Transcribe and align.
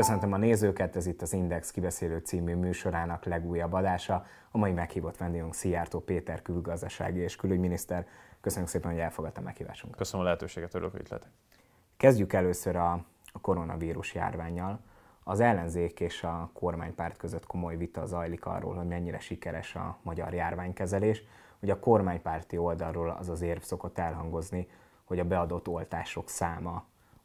Köszöntöm 0.00 0.32
a 0.32 0.36
nézőket, 0.36 0.96
ez 0.96 1.06
itt 1.06 1.22
az 1.22 1.32
Index 1.32 1.70
kibeszélő 1.70 2.18
című 2.18 2.54
műsorának 2.54 3.24
legújabb 3.24 3.72
adása. 3.72 4.26
A 4.50 4.58
mai 4.58 4.72
meghívott 4.72 5.16
vendégünk 5.16 5.54
Szijjártó 5.54 6.00
Péter 6.00 6.42
külgazdasági 6.42 7.18
és 7.18 7.36
külügyminiszter. 7.36 8.06
Köszönjük 8.40 8.70
szépen, 8.70 8.90
hogy 8.90 9.00
elfogadta 9.00 9.40
meghívásunkat. 9.40 9.98
Köszönöm 9.98 10.20
a 10.20 10.24
lehetőséget, 10.24 10.74
örülök, 10.74 10.92
hogy 10.92 11.00
itt 11.00 11.08
lehetek. 11.08 11.30
Kezdjük 11.96 12.32
először 12.32 12.76
a, 12.76 12.92
a 13.32 13.40
koronavírus 13.40 14.14
járványjal. 14.14 14.80
Az 15.24 15.40
ellenzék 15.40 16.00
és 16.00 16.22
a 16.22 16.50
kormánypárt 16.52 17.16
között 17.16 17.46
komoly 17.46 17.76
vita 17.76 18.06
zajlik 18.06 18.46
arról, 18.46 18.74
hogy 18.74 18.86
mennyire 18.86 19.18
sikeres 19.18 19.74
a 19.74 19.98
magyar 20.02 20.34
járványkezelés. 20.34 21.22
Ugye 21.62 21.72
a 21.72 21.78
kormánypárti 21.78 22.56
oldalról 22.56 23.10
az 23.10 23.28
az 23.28 23.42
érv 23.42 23.60
szokott 23.60 23.98
elhangozni, 23.98 24.68
hogy 25.04 25.18
a 25.18 25.24
beadott 25.24 25.68
oltások 25.68 26.28
száma 26.28 26.84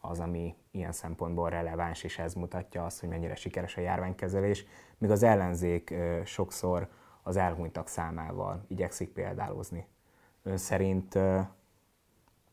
az, 0.09 0.19
ami 0.19 0.55
ilyen 0.71 0.91
szempontból 0.91 1.49
releváns, 1.49 2.03
és 2.03 2.19
ez 2.19 2.33
mutatja 2.33 2.85
azt, 2.85 2.99
hogy 2.99 3.09
mennyire 3.09 3.35
sikeres 3.35 3.77
a 3.77 3.81
járványkezelés, 3.81 4.65
míg 4.97 5.09
az 5.09 5.23
ellenzék 5.23 5.93
sokszor 6.25 6.89
az 7.23 7.35
elhunytak 7.35 7.87
számával 7.87 8.65
igyekszik 8.67 9.09
példálozni. 9.09 9.87
Ön 10.43 10.57
szerint 10.57 11.17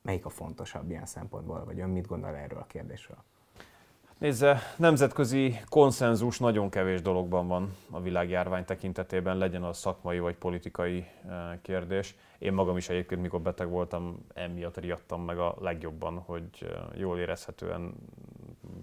melyik 0.02 0.24
a 0.24 0.28
fontosabb 0.28 0.90
ilyen 0.90 1.06
szempontból, 1.06 1.64
vagy 1.64 1.80
ön 1.80 1.90
mit 1.90 2.06
gondol 2.06 2.36
erről 2.36 2.58
a 2.58 2.66
kérdésről? 2.66 3.24
Nézze, 4.22 4.58
nemzetközi 4.76 5.60
konszenzus 5.68 6.38
nagyon 6.38 6.70
kevés 6.70 7.02
dologban 7.02 7.46
van 7.46 7.76
a 7.90 8.00
világjárvány 8.00 8.64
tekintetében, 8.64 9.36
legyen 9.36 9.62
az 9.62 9.78
szakmai 9.78 10.18
vagy 10.18 10.36
politikai 10.36 11.06
kérdés. 11.62 12.14
Én 12.38 12.52
magam 12.52 12.76
is 12.76 12.88
egyébként, 12.88 13.20
mikor 13.20 13.40
beteg 13.40 13.68
voltam, 13.68 14.26
emiatt 14.34 14.76
riadtam 14.76 15.22
meg 15.24 15.38
a 15.38 15.56
legjobban, 15.60 16.18
hogy 16.18 16.76
jól 16.94 17.18
érezhetően, 17.18 17.94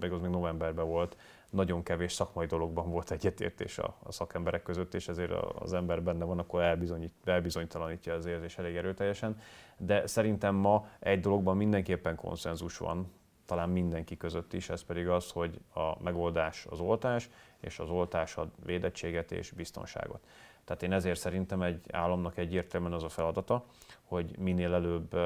még 0.00 0.12
az 0.12 0.20
még 0.20 0.30
novemberben 0.30 0.86
volt, 0.86 1.16
nagyon 1.50 1.82
kevés 1.82 2.12
szakmai 2.12 2.46
dologban 2.46 2.90
volt 2.90 3.10
egyetértés 3.10 3.78
a, 3.78 3.94
a 4.02 4.12
szakemberek 4.12 4.62
között, 4.62 4.94
és 4.94 5.08
ezért 5.08 5.32
az 5.58 5.72
ember 5.72 6.02
benne 6.02 6.24
van, 6.24 6.38
akkor 6.38 6.62
elbizonyít, 6.62 7.12
elbizonytalanítja 7.24 8.14
az 8.14 8.26
érzés 8.26 8.58
elég 8.58 8.76
erőteljesen. 8.76 9.40
De 9.76 10.06
szerintem 10.06 10.54
ma 10.54 10.86
egy 10.98 11.20
dologban 11.20 11.56
mindenképpen 11.56 12.16
konszenzus 12.16 12.78
van, 12.78 13.18
talán 13.50 13.68
mindenki 13.68 14.16
között 14.16 14.52
is, 14.52 14.68
ez 14.68 14.82
pedig 14.82 15.08
az, 15.08 15.30
hogy 15.30 15.60
a 15.74 16.02
megoldás 16.02 16.66
az 16.70 16.80
oltás, 16.80 17.30
és 17.60 17.78
az 17.78 17.88
oltás 17.88 18.36
ad 18.36 18.50
védettséget 18.64 19.32
és 19.32 19.50
biztonságot. 19.50 20.26
Tehát 20.64 20.82
én 20.82 20.92
ezért 20.92 21.18
szerintem 21.18 21.62
egy 21.62 21.80
államnak 21.92 22.36
egyértelműen 22.36 22.92
az 22.92 23.02
a 23.02 23.08
feladata, 23.08 23.64
hogy 24.02 24.38
minél 24.38 24.74
előbb 24.74 25.16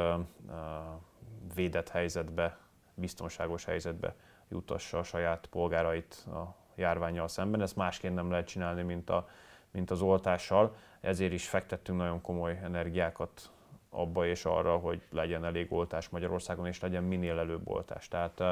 védett 1.55 1.89
helyzetbe, 1.89 2.59
biztonságos 2.95 3.65
helyzetbe 3.65 4.15
jutassa 4.49 4.99
a 4.99 5.03
saját 5.03 5.47
polgárait 5.47 6.27
a 6.27 6.55
járványjal 6.75 7.29
szemben. 7.29 7.61
Ezt 7.61 7.77
másként 7.77 8.15
nem 8.15 8.31
lehet 8.31 8.47
csinálni, 8.47 8.83
mint, 8.83 9.11
a, 9.11 9.29
mint 9.71 9.91
az 9.91 10.01
oltással. 10.01 10.77
Ezért 11.01 11.33
is 11.33 11.49
fektettünk 11.49 11.99
nagyon 11.99 12.21
komoly 12.21 12.61
energiákat 12.63 13.51
abba 13.95 14.27
és 14.27 14.45
arra, 14.45 14.77
hogy 14.77 15.03
legyen 15.11 15.45
elég 15.45 15.73
oltás 15.73 16.09
Magyarországon, 16.09 16.67
és 16.67 16.81
legyen 16.81 17.03
minél 17.03 17.39
előbb 17.39 17.69
oltás. 17.69 18.09
Tehát 18.09 18.43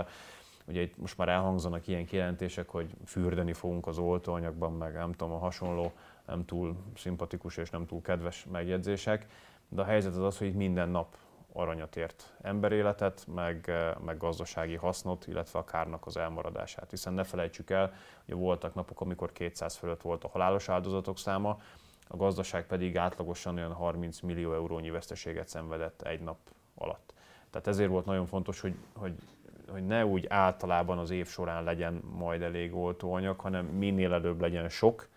ugye 0.65 0.81
itt 0.81 0.97
most 0.97 1.17
már 1.17 1.29
elhangzanak 1.29 1.87
ilyen 1.87 2.05
kijelentések, 2.05 2.69
hogy 2.69 2.91
fürdeni 3.07 3.53
fogunk 3.53 3.87
az 3.87 3.99
oltóanyagban, 3.99 4.73
meg 4.73 4.95
nem 4.95 5.13
tudom, 5.13 5.35
a 5.35 5.39
hasonló 5.39 5.93
nem 6.27 6.45
túl 6.45 6.77
szimpatikus 6.97 7.57
és 7.57 7.71
nem 7.71 7.87
túl 7.87 8.03
kedves 8.03 8.47
megjegyzések, 8.53 9.27
de 9.69 9.81
a 9.81 9.85
helyzet 9.85 10.13
az 10.13 10.23
az, 10.23 10.39
hogy 10.39 10.55
minden 10.55 10.89
nap 10.89 11.17
aranyat 11.53 11.97
ért 11.97 12.35
emberéletet, 12.43 13.27
meg, 13.35 13.73
meg 14.05 14.17
gazdasági 14.17 14.77
hasznot, 14.77 15.27
illetve 15.27 15.59
a 15.59 15.65
kárnak 15.65 16.07
az 16.07 16.17
elmaradását. 16.17 16.91
Hiszen 16.91 17.13
ne 17.13 17.25
felejtsük 17.25 17.71
el, 17.71 17.93
hogy 18.25 18.35
voltak 18.35 18.75
napok, 18.75 19.01
amikor 19.01 19.33
200 19.33 19.77
fölött 19.77 20.03
volt 20.03 20.25
a 20.25 20.29
halálos 20.29 20.69
áldozatok 20.69 21.19
száma, 21.19 21.61
a 22.13 22.17
gazdaság 22.17 22.67
pedig 22.67 22.97
átlagosan 22.97 23.57
olyan 23.57 23.73
30 23.73 24.21
millió 24.21 24.55
eurónyi 24.55 24.91
veszteséget 24.91 25.49
szenvedett 25.49 26.03
egy 26.03 26.21
nap 26.21 26.39
alatt. 26.75 27.15
Tehát 27.51 27.67
ezért 27.67 27.91
volt 27.91 28.05
nagyon 28.05 28.27
fontos, 28.27 28.61
hogy, 28.61 28.75
hogy, 28.93 29.13
hogy 29.69 29.87
ne 29.87 30.07
úgy 30.07 30.27
általában 30.29 30.99
az 30.99 31.11
év 31.11 31.27
során 31.27 31.65
legyen 31.65 32.03
majd 32.17 32.43
elég 32.43 32.75
oltóanyag, 32.75 33.41
hanem 33.41 33.67
minél 33.67 34.13
előbb 34.13 34.41
legyen 34.41 34.69
sok, 34.69 35.09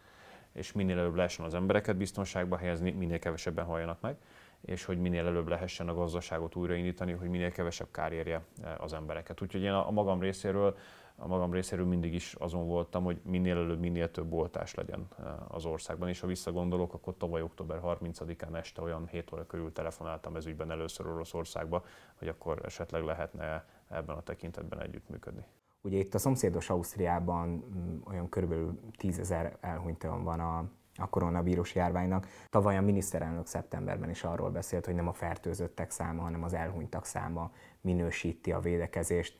és 0.53 0.72
minél 0.72 0.97
előbb 0.97 1.16
lehessen 1.16 1.45
az 1.45 1.53
embereket 1.53 1.95
biztonságba 1.95 2.57
helyezni, 2.57 2.91
minél 2.91 3.19
kevesebben 3.19 3.66
halljanak 3.66 4.01
meg, 4.01 4.16
és 4.62 4.85
hogy 4.85 4.97
minél 4.97 5.25
előbb 5.25 5.47
lehessen 5.47 5.89
a 5.89 5.94
gazdaságot 5.94 6.56
újraindítani, 6.56 7.12
hogy 7.12 7.29
minél 7.29 7.51
kevesebb 7.51 7.91
kár 7.91 8.12
érje 8.12 8.41
eh, 8.63 8.83
az 8.83 8.94
embereket. 8.94 9.41
Úgyhogy 9.41 9.62
én 9.62 9.72
a 9.72 9.91
magam 9.91 10.19
részéről 10.19 10.77
a 11.17 11.27
magam 11.27 11.51
részéről 11.51 11.85
mindig 11.85 12.13
is 12.13 12.33
azon 12.33 12.67
voltam, 12.67 13.03
hogy 13.03 13.19
minél 13.23 13.57
előbb, 13.57 13.79
minél 13.79 14.11
több 14.11 14.33
oltás 14.33 14.75
legyen 14.75 15.07
eh, 15.19 15.55
az 15.55 15.65
országban. 15.65 16.09
És 16.09 16.19
ha 16.19 16.27
visszagondolok, 16.27 16.93
akkor 16.93 17.17
tavaly 17.17 17.41
október 17.41 17.79
30-án 17.83 18.55
este 18.55 18.81
olyan 18.81 19.07
7 19.07 19.31
óra 19.33 19.45
körül 19.45 19.71
telefonáltam 19.71 20.35
ez 20.35 20.45
ügyben 20.45 20.71
először 20.71 21.07
Oroszországba, 21.07 21.83
hogy 22.15 22.27
akkor 22.27 22.61
esetleg 22.65 23.03
lehetne 23.03 23.65
ebben 23.89 24.15
a 24.15 24.21
tekintetben 24.21 24.81
együttműködni. 24.81 25.45
Ugye 25.81 25.97
itt 25.97 26.13
a 26.13 26.17
szomszédos 26.17 26.69
Ausztriában 26.69 27.47
mm, 27.49 27.97
olyan 28.07 28.29
körülbelül 28.29 28.79
10 28.97 29.19
ezer 29.19 29.57
elhunytalan 29.61 30.23
van 30.23 30.39
a, 30.39 30.57
a 30.97 31.09
koronavírus 31.09 31.75
járványnak. 31.75 32.27
Tavaly 32.49 32.77
a 32.77 32.81
miniszterelnök 32.81 33.45
szeptemberben 33.45 34.09
is 34.09 34.23
arról 34.23 34.49
beszélt, 34.49 34.85
hogy 34.85 34.95
nem 34.95 35.07
a 35.07 35.13
fertőzöttek 35.13 35.91
száma, 35.91 36.21
hanem 36.21 36.43
az 36.43 36.53
elhunytak 36.53 37.05
száma 37.05 37.51
minősíti 37.81 38.51
a 38.51 38.59
védekezést 38.59 39.37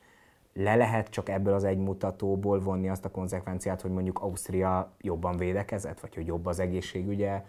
le 0.57 0.75
lehet 0.75 1.09
csak 1.09 1.29
ebből 1.29 1.53
az 1.53 1.63
egy 1.63 1.77
mutatóból 1.77 2.59
vonni 2.59 2.89
azt 2.89 3.05
a 3.05 3.11
konzekvenciát, 3.11 3.81
hogy 3.81 3.91
mondjuk 3.91 4.19
Ausztria 4.19 4.91
jobban 5.01 5.38
védekezett, 5.38 5.99
vagy 5.99 6.16
hogy 6.16 6.27
jobb 6.27 6.45
az 6.45 6.59
egészségügye, 6.59 7.45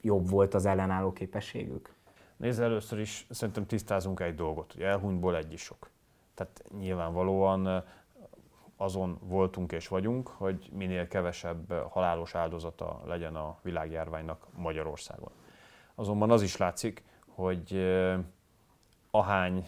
jobb 0.00 0.30
volt 0.30 0.54
az 0.54 0.66
ellenálló 0.66 1.12
képességük? 1.12 1.94
Nézd, 2.36 2.60
először 2.60 2.98
is 2.98 3.26
szerintem 3.30 3.66
tisztázunk 3.66 4.20
egy 4.20 4.34
dolgot, 4.34 4.72
hogy 4.72 4.82
elhunytból 4.82 5.36
egy 5.36 5.52
is 5.52 5.60
sok. 5.60 5.90
Tehát 6.34 6.64
nyilvánvalóan 6.78 7.84
azon 8.76 9.18
voltunk 9.22 9.72
és 9.72 9.88
vagyunk, 9.88 10.28
hogy 10.28 10.70
minél 10.72 11.08
kevesebb 11.08 11.72
halálos 11.72 12.34
áldozata 12.34 13.02
legyen 13.06 13.36
a 13.36 13.58
világjárványnak 13.62 14.46
Magyarországon. 14.56 15.30
Azonban 15.94 16.30
az 16.30 16.42
is 16.42 16.56
látszik, 16.56 17.02
hogy 17.26 17.78
ahány 19.10 19.66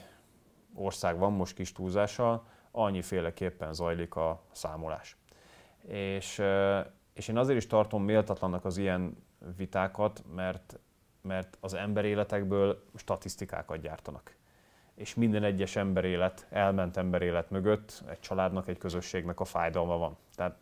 ország 0.75 1.19
van 1.19 1.33
most 1.33 1.55
kis 1.55 1.73
túlzással, 1.73 2.45
annyiféleképpen 2.73 3.73
zajlik 3.73 4.17
a 4.17 4.43
számolás. 4.53 5.17
És, 5.87 6.43
és 7.13 7.29
én 7.29 7.37
azért 7.37 7.59
is 7.59 7.67
tartom 7.67 8.05
méltatlannak 8.05 8.65
az 8.65 8.77
ilyen 8.77 9.17
vitákat, 9.57 10.25
mert, 10.35 10.79
mert 11.23 11.59
az 11.61 11.75
emberéletekből 11.75 12.85
statisztikákat 12.95 13.81
gyártanak. 13.81 14.39
És 14.95 15.15
minden 15.15 15.45
egyes 15.45 15.77
emberélet, 15.77 16.47
elment 16.51 16.97
emberélet 16.97 17.51
mögött 17.51 18.03
egy 18.09 18.21
családnak, 18.21 18.69
egy 18.69 18.79
közösségnek 18.79 19.41
a 19.41 19.45
fájdalma 19.45 19.99
van. 19.99 20.17
Tehát 20.35 20.57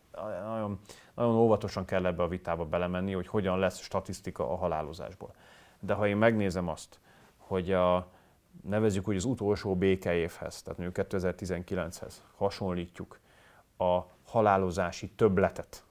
nagyon, 0.45 0.79
nagyon 1.13 1.35
óvatosan 1.35 1.85
kell 1.85 2.05
ebbe 2.05 2.23
a 2.23 2.27
vitába 2.27 2.65
belemenni, 2.65 3.13
hogy 3.13 3.27
hogyan 3.27 3.59
lesz 3.59 3.81
statisztika 3.81 4.51
a 4.51 4.55
halálozásból. 4.55 5.33
De 5.79 5.93
ha 5.93 6.07
én 6.07 6.17
megnézem 6.17 6.67
azt, 6.67 6.99
hogy 7.37 7.71
a, 7.71 8.07
nevezzük 8.63 9.07
úgy 9.07 9.15
az 9.15 9.25
utolsó 9.25 9.75
békeévhez, 9.75 10.61
tehát 10.61 10.79
mondjuk 10.79 11.07
2019-hez 11.09 12.13
hasonlítjuk 12.35 13.19
a 13.77 13.99
halálozási 14.25 15.09
többletet, 15.09 15.83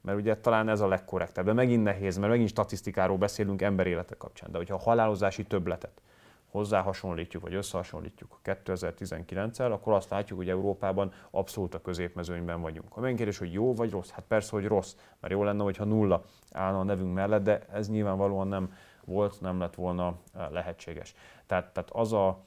mert 0.00 0.18
ugye 0.18 0.36
talán 0.36 0.68
ez 0.68 0.80
a 0.80 0.88
legkorrektebb, 0.88 1.44
de 1.44 1.52
megint 1.52 1.82
nehéz, 1.82 2.16
mert 2.16 2.30
megint 2.30 2.48
statisztikáról 2.48 3.16
beszélünk 3.16 3.62
emberélete 3.62 4.14
kapcsán, 4.14 4.50
de 4.50 4.56
hogyha 4.56 4.74
a 4.74 4.78
halálozási 4.78 5.44
többletet 5.44 6.00
hozzá 6.50 6.80
hasonlítjuk, 6.80 7.42
vagy 7.42 7.54
összehasonlítjuk 7.54 8.40
2019-el, 8.44 9.72
akkor 9.72 9.92
azt 9.92 10.10
látjuk, 10.10 10.38
hogy 10.38 10.48
Európában 10.48 11.12
abszolút 11.30 11.74
a 11.74 11.80
középmezőnyben 11.80 12.60
vagyunk. 12.60 12.88
A 12.96 13.00
megint 13.00 13.18
kérdés, 13.18 13.38
hogy 13.38 13.52
jó 13.52 13.74
vagy 13.74 13.90
rossz? 13.90 14.10
Hát 14.10 14.24
persze, 14.28 14.50
hogy 14.50 14.66
rossz, 14.66 14.94
mert 15.20 15.32
jó 15.32 15.44
lenne, 15.44 15.62
hogyha 15.62 15.84
nulla 15.84 16.24
állna 16.52 16.78
a 16.78 16.82
nevünk 16.82 17.14
mellett, 17.14 17.42
de 17.42 17.66
ez 17.72 17.88
nyilvánvalóan 17.88 18.48
nem 18.48 18.72
volt, 19.06 19.40
nem 19.40 19.58
lett 19.58 19.74
volna 19.74 20.16
lehetséges. 20.50 21.14
Tehát, 21.46 21.72
tehát 21.72 21.90
az, 21.90 22.12
a, 22.12 22.38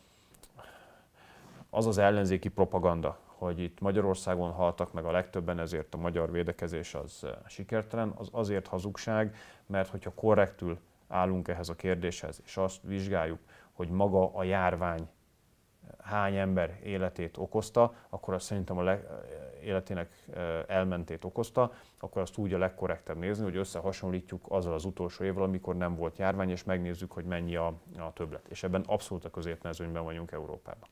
az 1.69 1.87
az 1.87 1.97
ellenzéki 1.97 2.49
propaganda, 2.49 3.17
hogy 3.25 3.59
itt 3.59 3.79
Magyarországon 3.79 4.51
haltak 4.51 4.93
meg 4.93 5.05
a 5.05 5.11
legtöbben, 5.11 5.59
ezért 5.59 5.93
a 5.93 5.97
magyar 5.97 6.31
védekezés 6.31 6.93
az 6.93 7.25
sikertelen, 7.47 8.13
az 8.15 8.27
azért 8.31 8.67
hazugság, 8.67 9.35
mert 9.65 9.89
hogyha 9.89 10.13
korrektül 10.13 10.79
állunk 11.07 11.47
ehhez 11.47 11.69
a 11.69 11.75
kérdéshez, 11.75 12.41
és 12.45 12.57
azt 12.57 12.79
vizsgáljuk, 12.83 13.39
hogy 13.71 13.89
maga 13.89 14.33
a 14.33 14.43
járvány 14.43 15.09
hány 15.97 16.35
ember 16.35 16.79
életét 16.83 17.37
okozta, 17.37 17.93
akkor 18.09 18.33
azt 18.33 18.45
szerintem 18.45 18.77
a 18.77 18.83
leg, 18.83 19.07
életének 19.63 20.09
elmentét 20.67 21.23
okozta, 21.23 21.71
akkor 21.99 22.21
azt 22.21 22.37
úgy 22.37 22.53
a 22.53 22.57
legkorrektebb 22.57 23.17
nézni, 23.17 23.43
hogy 23.43 23.55
összehasonlítjuk 23.55 24.45
azzal 24.47 24.73
az 24.73 24.85
utolsó 24.85 25.23
évvel, 25.23 25.43
amikor 25.43 25.75
nem 25.75 25.95
volt 25.95 26.17
járvány, 26.17 26.49
és 26.49 26.63
megnézzük, 26.63 27.11
hogy 27.11 27.25
mennyi 27.25 27.55
a, 27.55 27.67
a 27.97 28.13
többlet. 28.13 28.47
És 28.49 28.63
ebben 28.63 28.83
abszolút 28.87 29.25
a 29.25 29.29
középmezőnyben 29.29 30.03
vagyunk 30.03 30.31
Európában. 30.31 30.89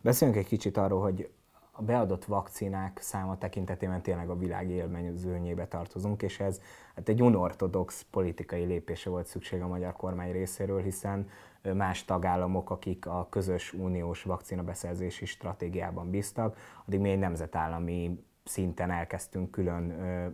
Beszéljünk 0.00 0.40
egy 0.40 0.46
kicsit 0.48 0.76
arról, 0.76 1.00
hogy 1.00 1.30
a 1.76 1.82
beadott 1.82 2.24
vakcinák 2.24 2.98
száma 3.00 3.38
tekintetében 3.38 4.02
tényleg 4.02 4.30
a 4.30 4.36
világ 4.36 4.70
élmezőnyébe 4.70 5.66
tartozunk, 5.66 6.22
és 6.22 6.40
ez 6.40 6.60
hát 6.94 7.08
egy 7.08 7.22
unortodox 7.22 8.06
politikai 8.10 8.64
lépése 8.64 9.10
volt 9.10 9.26
szükség 9.26 9.60
a 9.60 9.66
magyar 9.66 9.92
kormány 9.92 10.32
részéről, 10.32 10.82
hiszen 10.82 11.28
más 11.72 12.04
tagállamok, 12.04 12.70
akik 12.70 13.06
a 13.06 13.26
közös 13.30 13.72
uniós 13.72 14.22
vakcinabeszerzési 14.22 15.24
stratégiában 15.24 16.10
bíztak, 16.10 16.56
addig 16.86 17.00
mi 17.00 17.10
egy 17.10 17.18
nemzetállami 17.18 18.24
szinten 18.44 18.90
elkezdtünk 18.90 19.50
külön 19.50 19.82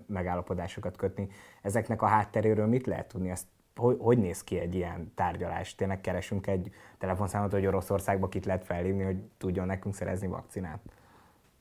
megállapodásokat 0.07 0.97
kötni. 0.97 1.29
Ezeknek 1.63 2.03
a 2.03 2.07
hátteréről 2.07 2.67
mit 2.67 2.87
lehet 2.87 3.09
tudni? 3.09 3.31
Ezt 3.31 3.47
hogy, 3.77 3.97
hogy 4.01 4.19
néz 4.19 4.45
ki 4.45 4.59
egy 4.59 4.75
ilyen 4.75 5.13
tárgyalás? 5.15 5.75
Tényleg 5.75 6.01
keresünk 6.01 6.47
egy 6.47 6.71
telefonszámot, 6.99 7.53
hogy 7.53 7.67
Oroszországba 7.67 8.29
kit 8.29 8.45
lehet 8.45 8.65
felhívni, 8.65 9.03
hogy 9.03 9.17
tudjon 9.39 9.67
nekünk 9.67 9.95
szerezni 9.95 10.27
vakcinát? 10.27 10.81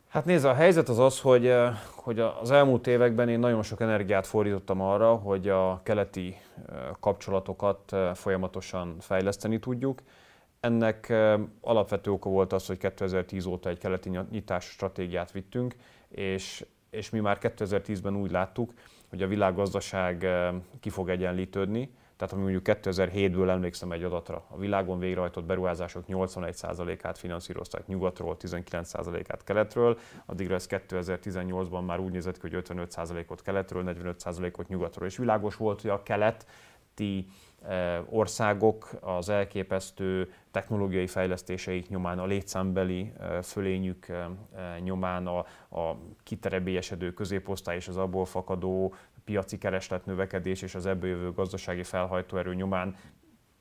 Hát 0.10 0.26
nézd, 0.26 0.46
a 0.46 0.54
helyzet 0.54 0.90
az 0.90 1.00
az, 1.00 1.20
hogy, 1.20 1.54
hogy 1.96 2.20
az 2.20 2.52
elmúlt 2.52 2.88
években 2.88 3.30
én 3.30 3.40
nagyon 3.40 3.64
sok 3.64 3.82
energiát 3.82 4.28
fordítottam 4.28 4.82
arra, 4.82 5.16
hogy 5.16 5.50
a 5.50 5.82
keleti 5.84 6.38
kapcsolatokat 7.00 7.96
folyamatosan 8.14 8.96
fejleszteni 9.00 9.60
tudjuk. 9.60 10.02
Ennek 10.60 11.14
alapvető 11.62 12.12
oka 12.12 12.30
volt 12.30 12.54
az, 12.54 12.66
hogy 12.68 12.78
2010 12.78 13.46
óta 13.46 13.70
egy 13.70 13.78
keleti 13.78 14.10
nyitás 14.32 14.66
stratégiát 14.66 15.32
vittünk, 15.32 15.76
és, 16.08 16.66
és 16.90 17.10
mi 17.10 17.20
már 17.20 17.38
2010-ben 17.42 18.16
úgy 18.16 18.32
láttuk, 18.32 18.74
hogy 19.10 19.22
a 19.22 19.28
világgazdaság 19.28 20.28
ki 20.80 20.90
fog 20.90 21.10
egyenlítődni, 21.10 21.92
tehát 22.19 22.33
ami 22.33 22.44
mondjuk 22.44 22.77
2007-ből 22.81 23.50
emlékszem 23.50 23.92
egy 23.92 24.04
adatra, 24.04 24.44
a 24.48 24.57
világon 24.57 25.00
végrehajtott 25.00 25.44
beruházások 25.44 26.04
81%-át 26.07 27.18
finanszírozták 27.18 27.88
nyugatról, 27.88 28.36
19%-át 28.39 29.44
keletről, 29.44 29.98
addigra 30.25 30.56
ez 30.56 30.68
2018-ban 30.69 31.86
már 31.86 32.00
úgy 32.00 32.12
nézett 32.12 32.39
ki, 32.39 32.50
hogy 32.50 32.63
55%-ot 32.69 33.42
keletről, 33.42 33.83
45%-ot 33.86 34.68
nyugatról. 34.68 35.07
És 35.07 35.18
világos 35.18 35.56
volt, 35.56 35.81
hogy 35.81 35.89
a 35.89 36.04
keleti 36.04 37.27
eh, 37.68 38.00
országok 38.10 38.89
az 39.01 39.30
elképesztő 39.30 40.33
technológiai 40.51 41.07
fejlesztéseik 41.07 41.89
nyomán, 41.89 42.19
a 42.19 42.25
létszámbeli 42.25 43.13
eh, 43.19 43.42
fölényük 43.42 44.07
eh, 44.07 44.25
nyomán, 44.80 45.27
a, 45.27 45.39
a 45.80 45.98
kiterebélyesedő 46.24 47.13
középosztály 47.13 47.75
és 47.75 47.88
az 47.88 47.98
abból 47.98 48.25
fakadó 48.25 48.94
piaci 49.30 49.58
kereslet 49.58 50.06
növekedés 50.06 50.62
és 50.62 50.76
az 50.76 50.86
ebből 50.86 51.10
jövő 51.10 51.31
gazdasági 51.31 51.84
felhajtóerő 51.84 52.54
nyomán 52.56 52.96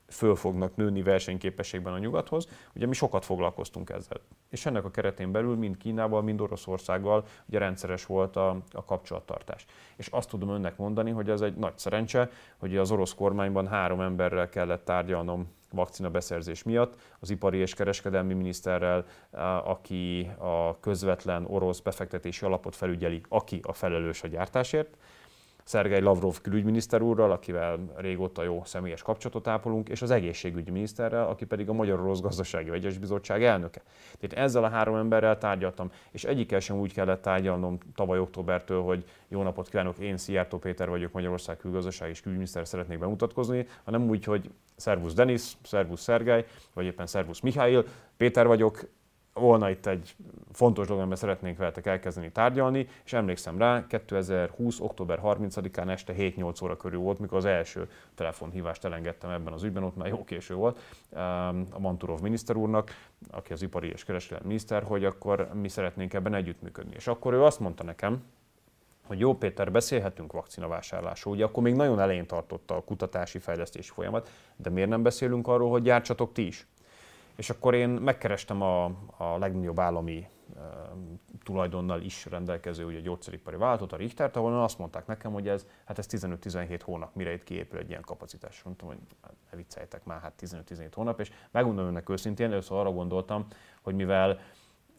föl 0.07 0.35
fognak 0.35 0.75
nőni 0.75 1.01
versenyképességben 1.01 1.93
a 1.93 1.97
nyugathoz. 1.97 2.47
Ugye 2.75 2.85
mi 2.85 2.93
sokat 2.93 3.25
foglalkoztunk 3.25 3.89
ezzel. 3.89 4.21
És 4.49 4.65
ennek 4.65 4.85
a 4.85 4.91
keretén 4.91 5.31
belül 5.31 5.55
mind 5.55 5.77
Kínával, 5.77 6.21
mind 6.21 6.41
Oroszországgal 6.41 7.25
ugye 7.45 7.57
rendszeres 7.57 8.05
volt 8.05 8.35
a, 8.35 8.57
a 8.71 8.85
kapcsolattartás. 8.85 9.65
És 9.95 10.07
azt 10.07 10.29
tudom 10.29 10.49
önnek 10.49 10.77
mondani, 10.77 11.11
hogy 11.11 11.29
ez 11.29 11.41
egy 11.41 11.55
nagy 11.55 11.77
szerencse, 11.77 12.29
hogy 12.57 12.77
az 12.77 12.91
orosz 12.91 13.13
kormányban 13.13 13.67
három 13.67 14.01
emberrel 14.01 14.49
kellett 14.49 14.85
tárgyalnom 14.85 15.47
vakcina 15.71 16.09
beszerzés 16.09 16.63
miatt, 16.63 17.01
az 17.19 17.29
ipari 17.29 17.57
és 17.57 17.73
kereskedelmi 17.73 18.33
miniszterrel, 18.33 19.05
aki 19.63 20.31
a 20.37 20.79
közvetlen 20.79 21.45
orosz 21.45 21.79
befektetési 21.79 22.45
alapot 22.45 22.75
felügyeli, 22.75 23.21
aki 23.29 23.59
a 23.63 23.73
felelős 23.73 24.23
a 24.23 24.27
gyártásért, 24.27 24.97
Szergei 25.69 25.99
Lavrov 26.01 26.41
külügyminiszter 26.41 27.01
úrral, 27.01 27.31
akivel 27.31 27.79
régóta 27.95 28.43
jó 28.43 28.61
személyes 28.65 29.01
kapcsolatot 29.01 29.47
ápolunk, 29.47 29.89
és 29.89 30.01
az 30.01 30.11
egészségügyi 30.11 30.71
miniszterrel, 30.71 31.27
aki 31.27 31.45
pedig 31.45 31.69
a 31.69 31.73
Magyar 31.73 31.99
Orosz 31.99 32.21
Gazdasági 32.21 32.69
Vegyes 32.69 32.97
Bizottság 32.97 33.43
elnöke. 33.43 33.81
Tehát 34.19 34.45
ezzel 34.45 34.63
a 34.63 34.69
három 34.69 34.95
emberrel 34.95 35.37
tárgyaltam, 35.37 35.91
és 36.11 36.23
egyikkel 36.23 36.59
sem 36.59 36.79
úgy 36.79 36.93
kellett 36.93 37.21
tárgyalnom 37.21 37.77
tavaly 37.95 38.19
októbertől, 38.19 38.81
hogy 38.81 39.03
jó 39.27 39.43
napot 39.43 39.69
kívánok, 39.69 39.97
én 39.97 40.17
Szijjártó 40.17 40.57
Péter 40.57 40.89
vagyok, 40.89 41.11
Magyarország 41.11 41.57
külgazdaság 41.57 42.09
és 42.09 42.21
külügyminiszter 42.21 42.67
szeretnék 42.67 42.99
bemutatkozni, 42.99 43.67
hanem 43.83 44.09
úgy, 44.09 44.23
hogy 44.23 44.49
Szervusz 44.75 45.13
Denis, 45.13 45.57
Szervusz 45.63 46.01
Szergej, 46.01 46.45
vagy 46.73 46.85
éppen 46.85 47.07
Szervusz 47.07 47.39
Mihály, 47.39 47.83
Péter 48.17 48.47
vagyok, 48.47 48.87
volna 49.33 49.69
itt 49.69 49.85
egy 49.85 50.15
fontos 50.51 50.85
dolog, 50.85 51.01
amiben 51.01 51.19
szeretnénk 51.19 51.57
veletek 51.57 51.85
elkezdeni 51.85 52.31
tárgyalni, 52.31 52.87
és 53.05 53.13
emlékszem 53.13 53.57
rá, 53.57 53.87
2020. 53.87 54.79
október 54.79 55.19
30-án 55.23 55.89
este 55.89 56.13
7-8 56.17 56.63
óra 56.63 56.77
körül 56.77 56.99
volt, 56.99 57.19
mikor 57.19 57.37
az 57.37 57.45
első 57.45 57.89
telefonhívást 58.15 58.85
elengedtem 58.85 59.29
ebben 59.29 59.53
az 59.53 59.63
ügyben, 59.63 59.83
ott 59.83 59.95
már 59.95 60.07
jó 60.07 60.23
késő 60.23 60.55
volt, 60.55 60.79
um, 61.09 61.19
a 61.71 61.79
Manturov 61.79 62.19
miniszter 62.19 62.55
úrnak, 62.55 62.91
aki 63.31 63.53
az 63.53 63.61
ipari 63.61 63.87
és 63.87 64.03
kereskedelmi 64.03 64.47
miniszter, 64.47 64.83
hogy 64.83 65.05
akkor 65.05 65.49
mi 65.53 65.67
szeretnénk 65.67 66.13
ebben 66.13 66.33
együttműködni. 66.33 66.95
És 66.95 67.07
akkor 67.07 67.33
ő 67.33 67.43
azt 67.43 67.59
mondta 67.59 67.83
nekem, 67.83 68.23
hogy 69.07 69.19
jó 69.19 69.35
Péter, 69.35 69.71
beszélhetünk 69.71 70.33
vakcinavásárlásról, 70.33 71.33
ugye 71.33 71.43
akkor 71.43 71.63
még 71.63 71.75
nagyon 71.75 71.99
elején 71.99 72.27
tartotta 72.27 72.75
a 72.75 72.83
kutatási 72.83 73.39
fejlesztési 73.39 73.91
folyamat, 73.91 74.29
de 74.55 74.69
miért 74.69 74.89
nem 74.89 75.03
beszélünk 75.03 75.47
arról, 75.47 75.69
hogy 75.69 75.81
gyártsatok 75.81 76.33
ti 76.33 76.45
is? 76.45 76.67
És 77.39 77.49
akkor 77.49 77.73
én 77.73 77.89
megkerestem 77.89 78.61
a, 78.61 78.85
a 79.17 79.37
legnagyobb 79.37 79.79
állami 79.79 80.27
e, 80.55 80.61
tulajdonnal 81.43 82.01
is 82.01 82.25
rendelkező 82.25 82.85
ugye, 82.85 82.99
gyógyszeripari 82.99 83.57
vállalatot, 83.57 83.93
a 83.93 83.95
Richtert, 83.95 84.35
ahol 84.35 84.63
azt 84.63 84.77
mondták 84.77 85.05
nekem, 85.05 85.31
hogy 85.31 85.47
ez, 85.47 85.65
hát 85.85 85.97
ez 85.97 86.05
15-17 86.09 86.79
hónap, 86.83 87.15
mire 87.15 87.33
itt 87.33 87.43
kiépül 87.43 87.79
egy 87.79 87.89
ilyen 87.89 88.01
kapacitás. 88.01 88.63
Mondtam, 88.63 88.87
hogy 88.87 88.97
hát 89.21 89.33
ne 89.51 89.57
vicceljetek 89.57 90.05
már, 90.05 90.21
hát 90.21 90.33
15-17 90.41 90.89
hónap, 90.93 91.19
és 91.19 91.31
megmondom 91.51 91.85
önnek 91.85 92.09
őszintén, 92.09 92.51
először 92.51 92.77
arra 92.77 92.91
gondoltam, 92.91 93.45
hogy 93.81 93.95
mivel 93.95 94.39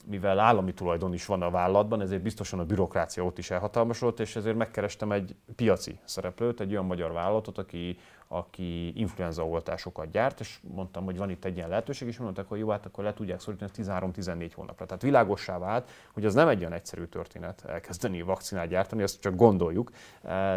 mivel 0.07 0.39
állami 0.39 0.75
tulajdon 0.75 1.13
is 1.13 1.27
van 1.27 1.43
a 1.43 1.51
vállalatban, 1.51 2.01
ezért 2.01 2.23
biztosan 2.23 2.59
a 2.59 2.65
bürokrácia 2.65 3.25
ott 3.25 3.39
is 3.39 3.51
elhatalmasodott, 3.51 4.21
és 4.21 4.37
ezért 4.37 4.57
megkerestem 4.57 5.13
egy 5.13 5.35
piaci 5.57 5.99
szereplőt, 6.05 6.61
egy 6.61 6.71
olyan 6.71 6.85
magyar 6.85 7.13
vállalatot, 7.13 7.59
aki, 7.59 7.99
aki 8.33 9.01
influenza 9.01 9.47
oltásokat 9.47 10.11
gyárt, 10.11 10.41
és 10.41 10.59
mondtam, 10.75 11.05
hogy 11.05 11.17
van 11.17 11.31
itt 11.31 11.45
egy 11.45 11.57
ilyen 11.57 11.69
lehetőség, 11.69 12.09
és 12.09 12.19
mondták, 12.19 12.49
hogy 12.49 12.59
jó, 12.59 12.69
hát 12.69 12.87
akkor 12.87 13.05
le 13.05 13.15
tudják 13.15 13.41
szorítani 13.41 13.71
13-14 13.77 14.51
hónapra. 14.55 14.87
Tehát 14.87 15.03
világossá 15.03 15.59
vált, 15.59 15.91
hogy 16.13 16.25
az 16.25 16.35
nem 16.35 16.49
egy 16.49 16.61
olyan 16.61 16.73
egyszerű 16.73 17.05
történet 17.05 17.65
elkezdeni 17.65 18.23
vakcinát 18.23 18.69
gyártani, 18.69 19.03
ezt 19.03 19.21
csak 19.21 19.35
gondoljuk, 19.35 19.91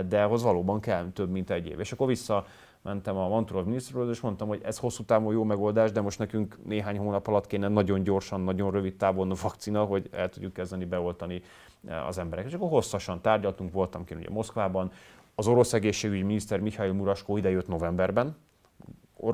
de 0.08 0.24
ahhoz 0.24 0.44
valóban 0.44 0.80
kell 0.80 1.12
több, 1.14 1.30
mint 1.30 1.50
egy 1.50 1.68
év. 1.68 1.80
És 1.80 1.92
akkor 1.92 2.08
vissza 2.08 2.46
mentem 2.82 3.18
a 3.18 3.28
Manturov 3.28 3.66
miniszterről, 3.66 4.10
és 4.10 4.20
mondtam, 4.20 4.48
hogy 4.48 4.62
ez 4.64 4.78
hosszú 4.78 5.04
távon 5.04 5.34
jó 5.34 5.44
megoldás, 5.44 5.92
de 5.92 6.02
most 6.02 6.20
nekünk 6.20 6.58
néhány 6.66 6.98
hónap 6.98 7.28
alatt 7.28 7.48
kéne 7.48 7.68
nagyon 7.68 8.04
gyorsan, 8.04 8.42
nagyon 8.42 8.72
rövid 8.72 8.96
távon 8.96 9.32
a 9.32 9.36
vakcina, 9.42 9.84
hogy 9.84 10.10
el 10.12 10.30
tudjuk 10.30 10.54
kezdeni 10.54 10.86
beoltani 10.86 11.42
eh, 11.88 12.08
az 12.08 12.18
embereket. 12.18 12.50
És 12.50 12.58
akkor 12.58 12.70
hosszasan 12.70 13.22
tárgyaltunk, 13.22 13.74
voltam 13.74 14.04
ki 14.04 14.16
ugye 14.16 14.30
Moszkvában. 14.30 14.92
Az 15.36 15.48
orosz 15.48 15.74
egészségügyi 15.74 16.22
miniszter 16.22 16.60
Mihály 16.60 16.92
Muraskó 16.92 17.38
idejött 17.38 17.68
novemberben, 17.68 18.36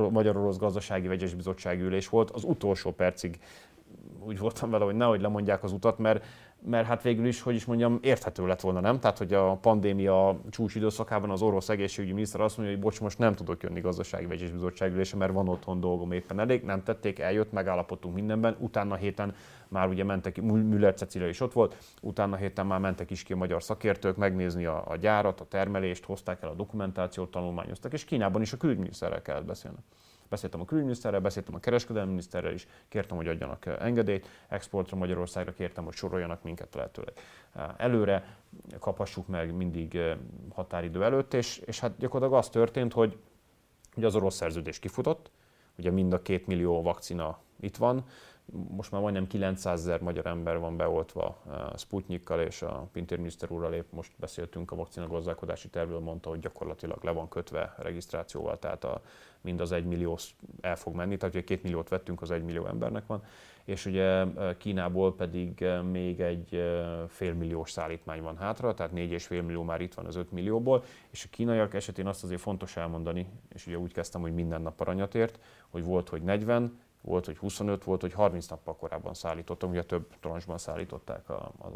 Magyar-Orosz 0.10 0.58
Gazdasági 0.58 1.08
Vegyes 1.08 1.34
Bizottság 1.34 1.82
ülés 1.82 2.10
volt, 2.10 2.32
az 2.32 2.44
utolsó 2.44 2.91
percig 2.91 3.39
úgy 4.20 4.39
voltam 4.39 4.70
vele, 4.70 4.86
hogy 4.86 4.96
nehogy 4.96 5.22
lemondják 5.22 5.63
az 5.63 5.72
utat, 5.72 5.98
mert 5.98 6.25
mert 6.66 6.88
hát 6.88 7.01
végül 7.01 7.25
is, 7.25 7.42
hogy 7.42 7.56
is 7.56 7.66
mondjam, 7.66 8.00
érthető 8.01 8.48
lett 8.48 8.62
volna, 8.62 8.80
nem? 8.80 9.00
Tehát, 9.00 9.18
hogy 9.18 9.34
a 9.34 9.56
pandémia 9.56 10.39
csúcs 10.50 10.75
időszakában 10.75 11.30
az 11.30 11.42
orosz 11.42 11.70
egészségügyi 11.70 12.13
miniszter 12.13 12.42
azt 12.42 12.58
mondja, 12.58 12.75
hogy 12.75 12.84
bocs, 12.84 13.01
most 13.01 13.18
nem 13.18 13.36
tudok 13.36 13.63
jönni 13.63 13.80
gazdasági 13.80 14.25
vegyes 14.25 14.51
bizottság 14.51 14.94
ülése, 14.94 15.18
mert 15.18 15.34
van 15.34 15.48
otthon 15.48 15.80
dolgom 15.80 16.12
éppen 16.12 16.39
elég, 16.39 16.63
nem 16.63 16.84
tették, 16.84 17.20
eljött, 17.20 17.51
megállapodtunk 17.51 18.16
mindenben, 18.16 18.56
utána 18.60 18.96
héten 18.96 19.36
már 19.68 19.88
ugye 19.88 20.04
mentek, 20.04 20.42
Müller 20.42 20.94
Cecilia 20.94 21.28
is 21.28 21.39
ott 21.39 21.54
volt, 21.54 21.78
utána 22.01 22.36
héten 22.36 22.66
már 22.66 22.80
mentek 22.80 23.12
is 23.12 23.24
ki 23.24 23.34
a 23.34 23.36
magyar 23.36 23.63
szakértők 23.63 24.16
megnézni 24.18 24.66
a, 24.66 24.84
a 24.88 24.96
gyárat, 24.96 25.39
a 25.42 25.46
termelést, 25.46 26.06
hozták 26.06 26.42
el 26.42 26.50
a 26.50 26.54
dokumentációt, 26.54 27.32
tanulmányoztak, 27.32 27.94
és 27.94 28.06
Kínában 28.06 28.42
is 28.42 28.54
a 28.54 28.58
külügyminiszterrel 28.58 29.22
kellett 29.22 29.46
beszélni. 29.46 29.78
Beszéltem 30.29 30.62
a 30.62 30.65
külügyminiszterrel, 30.65 31.19
beszéltem 31.19 31.55
a 31.55 31.59
kereskedelmi 31.59 32.09
miniszterrel 32.09 32.53
is, 32.53 32.67
kértem, 32.88 33.17
hogy 33.17 33.27
adjanak 33.27 33.65
eh, 33.65 33.75
engedélyt, 33.79 34.27
exportra 34.48 34.98
Magyarországra 34.98 35.53
kértem, 35.53 35.83
hogy 35.83 35.93
soroljanak 35.93 36.43
minket 36.43 36.75
lehetőleg 36.75 37.13
eh, 37.53 37.65
előre, 37.77 38.38
kaphassuk 38.79 39.27
meg 39.27 39.53
mindig 39.55 39.95
eh, 39.95 40.17
határidő 40.53 41.03
előtt, 41.03 41.33
és, 41.33 41.57
és 41.57 41.79
hát 41.79 41.98
gyakorlatilag 41.98 42.41
az 42.41 42.50
történt, 42.50 42.93
hogy 42.93 43.17
Ugye 44.00 44.07
az 44.07 44.15
orosz 44.15 44.36
szerződés 44.36 44.79
kifutott, 44.79 45.31
ugye 45.79 45.91
mind 45.91 46.13
a 46.13 46.21
két 46.21 46.48
millió 46.48 46.81
vakcina 46.81 47.39
itt 47.59 47.77
van, 47.77 48.03
most 48.51 48.91
már 48.91 49.01
majdnem 49.01 49.27
900 49.27 49.79
ezer 49.79 50.01
magyar 50.01 50.25
ember 50.25 50.59
van 50.59 50.77
beoltva 50.77 51.38
a 51.74 51.77
Sputnikkal, 51.77 52.41
és 52.41 52.62
a 52.62 52.88
Pintér 52.91 53.17
miniszter 53.17 53.51
úrral 53.51 53.74
épp 53.74 53.91
most 53.91 54.12
beszéltünk 54.15 54.71
a 54.71 54.75
vakcina 54.75 55.07
gazdálkodási 55.07 55.69
tervről, 55.69 56.00
mondta, 56.00 56.29
hogy 56.29 56.39
gyakorlatilag 56.39 57.03
le 57.03 57.12
van 57.12 57.29
kötve 57.29 57.75
regisztrációval, 57.77 58.59
tehát 58.59 58.83
a, 58.83 59.01
mind 59.41 59.62
az 59.62 59.71
egy 59.71 59.86
millió 59.86 60.17
el 60.62 60.75
fog 60.75 60.95
menni, 60.95 61.17
tehát 61.17 61.36
ugye 61.36 61.43
két 61.43 61.63
milliót 61.63 61.89
vettünk, 61.89 62.21
az 62.21 62.31
egy 62.31 62.43
millió 62.43 62.65
embernek 62.65 63.05
van, 63.07 63.24
és 63.63 63.86
ugye 63.86 64.25
Kínából 64.57 65.15
pedig 65.15 65.65
még 65.91 66.19
egy 66.19 66.62
félmilliós 67.07 67.71
szállítmány 67.71 68.21
van 68.21 68.38
hátra, 68.38 68.74
tehát 68.74 68.91
négy 68.91 69.12
és 69.12 69.25
fél 69.25 69.41
millió 69.41 69.63
már 69.63 69.81
itt 69.81 69.93
van 69.93 70.05
az 70.05 70.15
5 70.15 70.31
millióból, 70.31 70.83
és 71.09 71.24
a 71.24 71.27
kínaiak 71.31 71.74
esetén 71.74 72.07
azt 72.07 72.24
azért 72.24 72.41
fontos 72.41 72.77
elmondani, 72.77 73.27
és 73.53 73.67
ugye 73.67 73.77
úgy 73.77 73.93
kezdtem, 73.93 74.21
hogy 74.21 74.33
minden 74.33 74.62
nap 74.62 74.79
aranyatért, 74.79 75.39
hogy 75.70 75.84
volt, 75.84 76.10
hogy 76.10 76.22
40, 76.22 76.80
volt, 77.02 77.26
hogy 77.26 77.38
25, 77.38 77.84
volt, 77.84 78.02
hogy 78.02 78.14
30 78.14 78.48
nappal 78.48 78.76
korábban 78.76 79.14
szállítottam, 79.14 79.70
ugye 79.70 79.84
több 79.84 80.08
transzban 80.20 80.58
szállították 80.58 81.30
a, 81.30 81.52
a, 81.58 81.68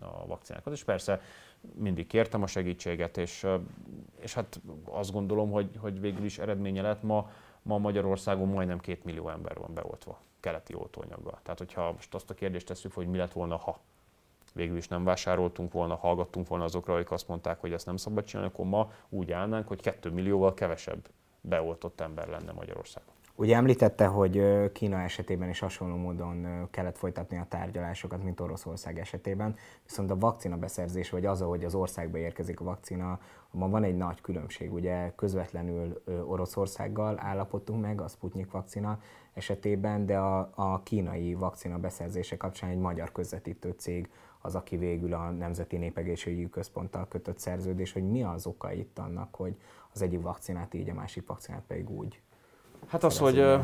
a 0.00 0.26
vakcinákat, 0.26 0.72
és 0.72 0.84
persze 0.84 1.20
mindig 1.74 2.06
kértem 2.06 2.42
a 2.42 2.46
segítséget, 2.46 3.16
és, 3.16 3.46
és 4.20 4.34
hát 4.34 4.60
azt 4.84 5.12
gondolom, 5.12 5.50
hogy, 5.50 5.70
hogy 5.78 6.00
végül 6.00 6.24
is 6.24 6.38
eredménye 6.38 6.82
lett 6.82 7.02
ma, 7.02 7.30
ma 7.62 7.78
Magyarországon 7.78 8.48
majdnem 8.48 8.78
két 8.78 9.04
millió 9.04 9.28
ember 9.28 9.58
van 9.58 9.74
beoltva 9.74 10.20
keleti 10.40 10.74
oltóanyaggal. 10.74 11.38
Tehát, 11.42 11.58
hogyha 11.58 11.92
most 11.92 12.14
azt 12.14 12.30
a 12.30 12.34
kérdést 12.34 12.66
tesszük, 12.66 12.92
hogy 12.92 13.08
mi 13.08 13.16
lett 13.16 13.32
volna, 13.32 13.56
ha 13.56 13.80
végül 14.54 14.76
is 14.76 14.88
nem 14.88 15.04
vásároltunk 15.04 15.72
volna, 15.72 15.94
hallgattunk 15.94 16.48
volna 16.48 16.64
azokra, 16.64 16.94
akik 16.94 17.10
azt 17.10 17.28
mondták, 17.28 17.60
hogy 17.60 17.72
ezt 17.72 17.86
nem 17.86 17.96
szabad 17.96 18.24
csinálni, 18.24 18.50
akkor 18.52 18.66
ma 18.66 18.92
úgy 19.08 19.32
állnánk, 19.32 19.68
hogy 19.68 19.80
2 19.80 20.10
millióval 20.10 20.54
kevesebb 20.54 21.08
beoltott 21.40 22.00
ember 22.00 22.28
lenne 22.28 22.52
Magyarországon. 22.52 23.14
Ugye 23.38 23.56
említette, 23.56 24.06
hogy 24.06 24.42
Kína 24.72 25.00
esetében 25.00 25.48
is 25.48 25.58
hasonló 25.58 25.96
módon 25.96 26.68
kellett 26.70 26.98
folytatni 26.98 27.38
a 27.38 27.46
tárgyalásokat, 27.48 28.22
mint 28.22 28.40
Oroszország 28.40 28.98
esetében, 28.98 29.56
viszont 29.84 30.10
a 30.10 30.18
vakcina 30.18 30.56
beszerzés, 30.56 31.10
vagy 31.10 31.26
az, 31.26 31.40
hogy 31.40 31.64
az 31.64 31.74
országba 31.74 32.18
érkezik 32.18 32.60
a 32.60 32.64
vakcina, 32.64 33.20
ma 33.50 33.68
van 33.68 33.84
egy 33.84 33.96
nagy 33.96 34.20
különbség. 34.20 34.72
Ugye 34.72 35.12
közvetlenül 35.16 36.02
Oroszországgal 36.26 37.18
állapodtunk 37.20 37.80
meg 37.80 38.00
a 38.00 38.08
Sputnik 38.08 38.50
vakcina 38.50 38.98
esetében, 39.32 40.06
de 40.06 40.18
a, 40.18 40.50
a 40.54 40.82
kínai 40.82 41.34
vakcina 41.34 41.78
beszerzése 41.78 42.36
kapcsán 42.36 42.70
egy 42.70 42.78
magyar 42.78 43.12
közvetítő 43.12 43.74
cég 43.76 44.10
az, 44.40 44.54
aki 44.54 44.76
végül 44.76 45.12
a 45.12 45.30
Nemzeti 45.30 45.76
Népegészségügyi 45.76 46.50
Központtal 46.50 47.08
kötött 47.08 47.38
szerződés, 47.38 47.92
hogy 47.92 48.10
mi 48.10 48.22
az 48.22 48.46
oka 48.46 48.72
itt 48.72 48.98
annak, 48.98 49.34
hogy 49.34 49.56
az 49.92 50.02
egyik 50.02 50.22
vakcinát 50.22 50.74
így, 50.74 50.88
a 50.88 50.94
másik 50.94 51.26
vakcinát 51.26 51.62
pedig 51.66 51.90
úgy 51.90 52.20
Hát 52.86 53.04
az, 53.04 53.18
hogy 53.18 53.58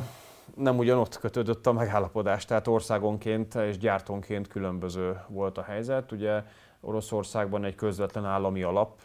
nem 0.57 0.79
ugyanott 0.79 1.19
kötődött 1.19 1.67
a 1.67 1.73
megállapodás, 1.73 2.45
tehát 2.45 2.67
országonként 2.67 3.55
és 3.55 3.79
gyártónként 3.79 4.49
különböző 4.49 5.21
volt 5.29 5.59
a 5.59 5.63
helyzet. 5.63 6.13
Ugye 6.13 6.43
Oroszországban 6.81 7.65
egy 7.65 7.75
közvetlen 7.75 8.25
állami 8.25 8.63
alap 8.63 9.01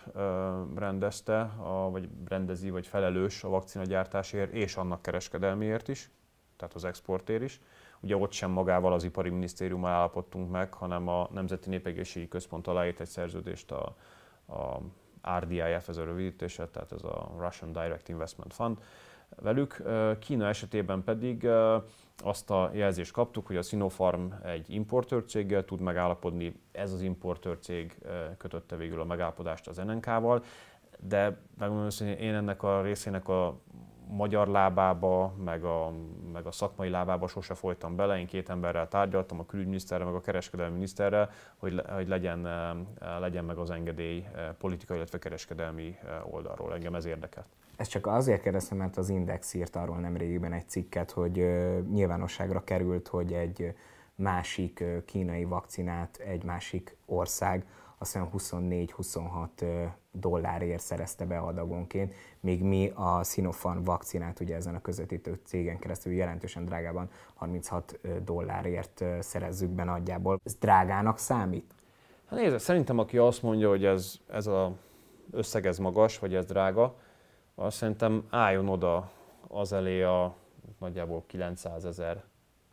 rendezte, 0.76 1.40
a, 1.40 1.90
vagy 1.92 2.10
rendezi, 2.28 2.70
vagy 2.70 2.88
felelős 2.88 3.44
a 3.44 3.50
vakcinagyártásért 3.50 4.54
és 4.54 4.76
annak 4.76 5.02
kereskedelmiért 5.02 5.88
is, 5.88 6.10
tehát 6.56 6.74
az 6.74 6.86
exportért 6.86 7.44
is. 7.44 7.60
Ugye 8.00 8.18
ott 8.18 8.32
sem 8.32 8.52
magával 8.52 8.94
az 8.94 9.04
ipari 9.04 9.30
minisztériummal 9.30 9.92
állapodtunk 9.92 10.52
meg, 10.52 10.74
hanem 10.74 11.08
a 11.08 11.28
Nemzeti 11.32 11.70
Népegészségi 11.70 12.28
Központ 12.28 12.68
aláírt 12.68 13.00
egy 13.00 13.08
szerződést 13.08 13.72
a, 13.72 13.96
a 14.48 14.82
RDIF, 15.40 15.88
ez 15.88 15.98
a 15.98 16.04
rövidítése, 16.04 16.68
tehát 16.68 16.92
ez 16.92 17.04
a 17.04 17.32
Russian 17.40 17.72
Direct 17.72 18.10
Investment 18.10 18.54
Fund, 18.54 18.78
velük. 19.36 19.84
Kína 20.20 20.48
esetében 20.48 21.04
pedig 21.04 21.48
azt 22.24 22.50
a 22.50 22.70
jelzést 22.74 23.12
kaptuk, 23.12 23.48
hogy 23.48 23.58
a 23.58 23.62
Sinopharm 23.62 24.32
egy 24.44 24.70
importőr 24.70 25.26
céggel 25.26 25.66
tud 25.66 25.80
megállapodni, 25.80 26.62
ez 26.72 26.94
az 26.94 27.02
importőr 27.02 27.60
cég 27.60 27.98
kötötte 28.38 28.76
végül 28.76 29.02
a 29.02 29.06
megállapodást 29.06 29.68
az 29.68 29.78
NNK-val, 29.78 30.44
de 31.00 31.38
megmondom 31.58 31.88
hogy 31.98 32.08
én 32.08 32.34
ennek 32.34 32.64
a 32.64 32.82
részének 32.82 33.28
a 33.28 33.60
magyar 34.10 34.48
lábába, 34.48 35.34
meg 35.44 35.64
a, 35.64 35.92
meg 36.34 36.46
a 36.46 36.52
szakmai 36.52 36.90
lábába 36.90 37.28
sose 37.28 37.54
folytam 37.54 37.96
bele. 37.96 38.20
Én 38.20 38.26
két 38.26 38.50
emberrel 38.50 38.88
tárgyaltam, 38.88 39.40
a 39.40 39.46
külügyminiszterrel, 39.46 40.06
meg 40.06 40.16
a 40.16 40.22
kereskedelmi 40.22 40.74
miniszterrel, 40.74 41.30
hogy, 41.58 41.82
hogy 41.90 42.08
legyen, 42.08 42.48
legyen 43.20 43.46
meg 43.46 43.58
az 43.58 43.70
engedély 43.70 44.26
politikai, 44.58 44.98
illetve 44.98 45.18
kereskedelmi 45.18 45.98
oldalról. 46.24 46.74
Engem 46.74 46.96
ez 46.96 47.06
érdekelt. 47.06 47.48
Ezt 47.78 47.90
csak 47.90 48.08
azért 48.08 48.42
kérdeztem, 48.42 48.78
mert 48.78 48.98
az 48.98 49.10
Index 49.10 49.54
írt 49.54 49.76
arról 49.76 49.98
nemrégiben 49.98 50.54
egy 50.54 50.70
cikket, 50.70 51.12
hogy 51.12 51.34
nyilvánosságra 51.92 52.64
került, 52.64 53.08
hogy 53.08 53.34
egy 53.34 53.74
másik 54.16 54.84
kínai 55.06 55.44
vakcinát 55.44 56.18
egy 56.18 56.44
másik 56.44 56.98
ország 57.06 57.66
azt 57.98 58.14
hiszem 58.14 58.30
24-26 58.38 59.90
dollárért 60.12 60.84
szerezte 60.84 61.26
be 61.26 61.38
adagonként, 61.38 62.14
míg 62.40 62.64
mi 62.64 62.92
a 62.96 63.24
Sinopharm 63.24 63.84
vakcinát 63.84 64.40
ugye 64.40 64.56
ezen 64.56 64.76
a 64.76 64.82
közvetítő 64.82 65.40
cégen 65.44 65.80
keresztül 65.80 66.14
jelentősen 66.14 66.66
drágában 66.66 67.10
36 67.34 68.00
dollárért 68.24 69.04
szerezzük 69.20 69.70
be 69.70 69.84
nagyjából. 69.84 70.40
Ez 70.44 70.56
drágának 70.56 71.18
számít? 71.18 71.74
Hát 72.30 72.40
nézd, 72.40 72.60
szerintem 72.60 73.00
aki 73.00 73.18
azt 73.18 73.42
mondja, 73.42 73.70
hogy 73.70 73.86
ez, 73.86 74.14
ez 74.28 74.48
a 74.48 74.76
összeg 75.32 75.66
ez 75.66 75.78
magas, 75.78 76.20
vagy 76.20 76.36
ez 76.36 76.46
drága, 76.46 76.96
azt 77.60 77.78
szerintem 77.78 78.28
álljon 78.30 78.70
oda 78.70 79.10
az 79.48 79.74
elé 79.74 80.02
a 80.02 80.36
nagyjából 80.80 81.24
900 81.28 81.86
ezer 81.86 82.24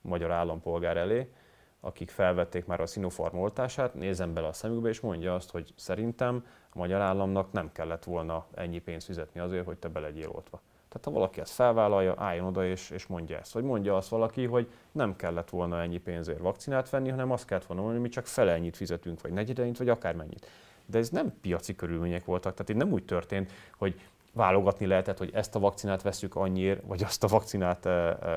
magyar 0.00 0.30
állampolgár 0.30 0.96
elé, 0.96 1.32
akik 1.80 2.10
felvették 2.10 2.66
már 2.66 2.80
a 2.80 2.86
Sinopharm 2.86 3.36
oltását, 3.38 3.94
nézem 3.94 4.34
bele 4.34 4.46
a 4.46 4.52
szemükbe, 4.52 4.88
és 4.88 5.00
mondja 5.00 5.34
azt, 5.34 5.50
hogy 5.50 5.72
szerintem 5.76 6.46
a 6.72 6.78
magyar 6.78 7.00
államnak 7.00 7.52
nem 7.52 7.72
kellett 7.72 8.04
volna 8.04 8.46
ennyi 8.54 8.78
pénzt 8.78 9.06
fizetni 9.06 9.40
azért, 9.40 9.64
hogy 9.64 9.78
te 9.78 9.88
be 9.88 10.00
legyél 10.00 10.28
oltva. 10.28 10.60
Tehát 10.88 11.04
ha 11.04 11.10
valaki 11.10 11.40
ezt 11.40 11.52
felvállalja, 11.52 12.14
álljon 12.16 12.46
oda 12.46 12.66
és, 12.66 12.90
és 12.90 13.06
mondja 13.06 13.38
ezt. 13.38 13.52
Vagy 13.52 13.64
mondja 13.64 13.96
azt 13.96 14.08
valaki, 14.08 14.44
hogy 14.44 14.70
nem 14.92 15.16
kellett 15.16 15.50
volna 15.50 15.80
ennyi 15.80 15.98
pénzért 15.98 16.38
vakcinát 16.38 16.90
venni, 16.90 17.08
hanem 17.08 17.30
azt 17.30 17.46
kellett 17.46 17.64
volna 17.64 17.82
mondani, 17.82 18.02
hogy 18.02 18.10
mi 18.10 18.14
csak 18.14 18.26
fele 18.26 18.52
ennyit 18.52 18.76
fizetünk, 18.76 19.20
vagy 19.20 19.32
negyedennyit, 19.32 19.78
vagy 19.78 19.88
akármennyit. 19.88 20.46
De 20.86 20.98
ez 20.98 21.08
nem 21.08 21.40
piaci 21.40 21.74
körülmények 21.74 22.24
voltak, 22.24 22.52
tehát 22.52 22.68
itt 22.68 22.76
nem 22.76 22.92
úgy 22.92 23.04
történt, 23.04 23.52
hogy 23.76 24.00
válogatni 24.34 24.86
lehetett, 24.86 25.18
hogy 25.18 25.30
ezt 25.32 25.54
a 25.54 25.58
vakcinát 25.58 26.02
veszük 26.02 26.34
annyiért, 26.34 26.82
vagy 26.86 27.02
azt 27.02 27.24
a 27.24 27.28
vakcinát 27.28 27.86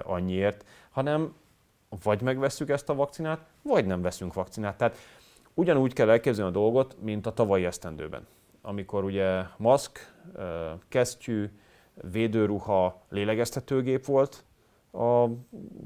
annyiért, 0.03 0.65
hanem 0.89 1.33
vagy 2.03 2.21
megveszük 2.21 2.69
ezt 2.69 2.89
a 2.89 2.95
vakcinát, 2.95 3.39
vagy 3.61 3.85
nem 3.85 4.01
veszünk 4.01 4.33
vakcinát. 4.33 4.77
Tehát 4.77 4.97
ugyanúgy 5.53 5.93
kell 5.93 6.09
elképzelni 6.09 6.51
a 6.51 6.59
dolgot, 6.59 6.95
mint 7.01 7.25
a 7.25 7.33
tavalyi 7.33 7.65
esztendőben, 7.65 8.27
amikor 8.61 9.03
ugye 9.03 9.41
maszk, 9.57 10.13
kesztyű, 10.89 11.49
védőruha, 12.11 13.01
lélegeztetőgép 13.09 14.05
volt 14.05 14.43
a 14.91 15.25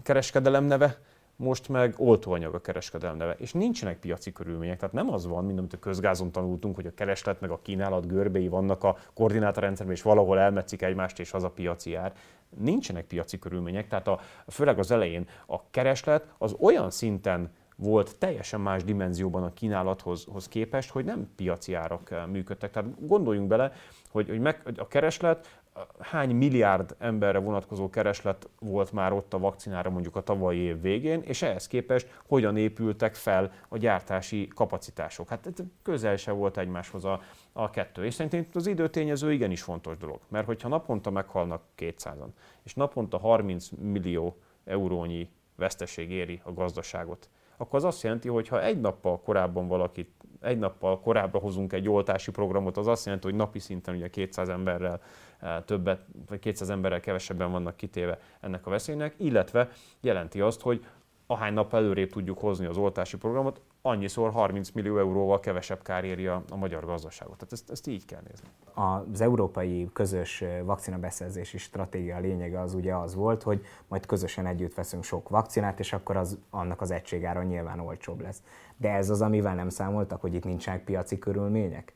kereskedelem 0.03 0.63
neve, 0.63 1.01
most 1.41 1.69
meg 1.69 1.93
oltóanyag 1.98 2.53
a 2.53 2.62
kereskedelem 2.62 3.17
neve. 3.17 3.36
És 3.38 3.53
nincsenek 3.53 4.00
piaci 4.00 4.31
körülmények, 4.31 4.79
tehát 4.79 4.93
nem 4.93 5.13
az 5.13 5.27
van, 5.27 5.45
mint 5.45 5.60
amit 5.60 5.74
a 5.74 5.79
közgázon 5.79 6.31
tanultunk, 6.31 6.75
hogy 6.75 6.86
a 6.86 6.93
kereslet 6.93 7.41
meg 7.41 7.50
a 7.50 7.60
kínálat 7.62 8.07
görbéi 8.07 8.48
vannak 8.48 8.83
a 8.83 8.98
koordinátorrendszerben, 9.13 9.95
és 9.95 10.01
valahol 10.01 10.39
elmetszik 10.39 10.81
egymást, 10.81 11.19
és 11.19 11.33
az 11.33 11.43
a 11.43 11.50
piaci 11.50 11.95
ár. 11.95 12.13
Nincsenek 12.57 13.05
piaci 13.05 13.39
körülmények, 13.39 13.88
tehát 13.88 14.07
a, 14.07 14.19
főleg 14.48 14.79
az 14.79 14.91
elején 14.91 15.27
a 15.45 15.69
kereslet 15.69 16.25
az 16.38 16.55
olyan 16.60 16.89
szinten 16.89 17.51
volt 17.75 18.17
teljesen 18.17 18.62
más 18.62 18.83
dimenzióban 18.83 19.43
a 19.43 19.53
kínálathoz 19.53 20.25
hoz 20.31 20.48
képest, 20.48 20.89
hogy 20.89 21.05
nem 21.05 21.29
piaci 21.36 21.74
árak 21.74 22.12
eh, 22.12 22.25
működtek. 22.25 22.71
Tehát 22.71 23.07
gondoljunk 23.07 23.48
bele, 23.48 23.71
hogy, 24.10 24.29
hogy 24.29 24.39
meg, 24.39 24.62
a 24.77 24.88
kereslet 24.88 25.61
hány 26.00 26.36
milliárd 26.36 26.96
emberre 27.00 27.40
vonatkozó 27.40 27.90
kereslet 27.90 28.50
volt 28.60 28.92
már 28.92 29.13
ott 29.13 29.34
a 29.34 29.40
vakcinára 29.40 29.90
mondjuk 29.90 30.16
a 30.16 30.22
tavalyi 30.22 30.60
év 30.60 30.82
végén, 30.82 31.22
és 31.22 31.42
ehhez 31.42 31.68
képest 31.68 32.20
hogyan 32.28 32.58
épültek 32.58 33.16
fel 33.16 33.51
a 33.70 33.78
gyártási 33.78 34.48
kapacitások. 34.48 35.30
Hát 35.30 35.50
közel 35.84 36.16
se 36.16 36.32
volt 36.32 36.58
egymáshoz 36.58 37.06
a, 37.06 37.22
a 37.51 37.70
kettő. 37.70 38.06
És 38.06 38.13
szerintem 38.13 38.46
az 38.54 38.68
időtényező 38.68 39.34
igenis 39.34 39.62
fontos 39.62 39.98
dolog, 39.98 40.20
mert 40.28 40.46
hogyha 40.46 40.68
naponta 40.68 41.10
meghalnak 41.10 41.62
200-an, 41.78 42.28
és 42.63 42.74
naponta 42.74 43.18
30 43.18 43.70
millió 43.70 44.38
eurónyi 44.66 45.30
veszteség 45.56 46.12
éri 46.12 46.42
a 46.44 46.54
gazdaságot, 46.54 47.30
akkor 47.58 47.75
az 47.75 47.86
azt 47.86 48.04
jelenti, 48.04 48.28
hogy 48.28 48.48
ha 48.48 48.63
egy 48.63 48.80
nappal 48.80 49.22
korábban 49.22 49.68
valakit, 49.68 50.10
egy 50.41 50.57
nappal 50.57 51.00
korábbra 51.00 51.39
hozunk 51.39 51.74
egy 51.74 51.89
oltási 51.89 52.31
programot, 52.31 52.77
az 52.77 52.88
azt 52.88 53.05
jelenti, 53.05 53.27
hogy 53.27 53.36
napi 53.36 53.60
szinten 53.60 53.95
ugye 53.95 54.10
200 54.10 54.50
emberrel 54.50 55.01
eh, 55.39 55.57
többet, 55.65 56.05
vagy 56.27 56.39
200 56.39 56.69
emberrel 56.69 57.00
kevesebben 57.00 57.51
vannak 57.51 57.75
kitéve 57.75 58.19
ennek 58.39 58.65
a 58.65 58.69
veszélynek, 58.69 59.13
illetve 59.17 59.69
jelenti 60.01 60.41
azt, 60.41 60.62
hogy 60.62 60.86
ahány 61.27 61.53
nap 61.53 61.74
előrébb 61.74 62.10
tudjuk 62.10 62.39
hozni 62.39 62.65
az 62.65 62.77
oltási 62.77 63.17
programot, 63.17 63.62
annyiszor 63.81 64.31
30 64.31 64.69
millió 64.71 64.97
euróval 64.97 65.39
kevesebb 65.39 65.81
kár 65.83 66.03
éri 66.03 66.27
a, 66.27 66.43
a 66.50 66.55
magyar 66.55 66.85
gazdaságot. 66.85 67.35
Tehát 67.35 67.53
ezt, 67.53 67.69
ezt 67.69 67.88
így 67.88 68.05
kell 68.05 68.21
nézni. 68.29 68.47
Az 68.73 69.21
európai 69.21 69.89
közös 69.93 70.43
vakcinabeszerzési 70.63 71.57
stratégia 71.57 72.19
lényege 72.19 72.59
az 72.59 72.73
ugye 72.73 72.95
az 72.95 73.15
volt, 73.15 73.43
hogy 73.43 73.65
majd 73.88 74.05
közösen 74.05 74.45
együtt 74.45 74.73
veszünk 74.73 75.03
sok 75.03 75.29
vakcinát, 75.29 75.79
és 75.79 75.93
akkor 75.93 76.17
az, 76.17 76.38
annak 76.50 76.81
az 76.81 76.91
egységára 76.91 77.43
nyilván 77.43 77.79
olcsóbb 77.79 78.21
lesz. 78.21 78.43
De 78.77 78.89
ez 78.89 79.09
az, 79.09 79.21
amivel 79.21 79.55
nem 79.55 79.69
számoltak, 79.69 80.21
hogy 80.21 80.33
itt 80.33 80.43
nincsenek 80.43 80.83
piaci 80.83 81.19
körülmények? 81.19 81.93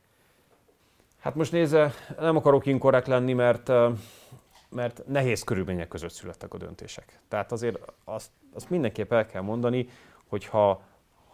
Hát 1.18 1.34
most 1.34 1.52
nézze, 1.52 1.92
nem 2.18 2.36
akarok 2.36 2.66
inkorrekt 2.66 3.06
lenni, 3.06 3.32
mert, 3.32 3.72
mert 4.68 5.02
nehéz 5.06 5.42
körülmények 5.42 5.88
között 5.88 6.10
születtek 6.10 6.54
a 6.54 6.58
döntések. 6.58 7.20
Tehát 7.28 7.52
azért 7.52 7.78
azt, 8.04 8.30
azt 8.54 8.70
mindenképp 8.70 9.12
el 9.12 9.26
kell 9.26 9.42
mondani, 9.42 9.88
hogy 10.28 10.44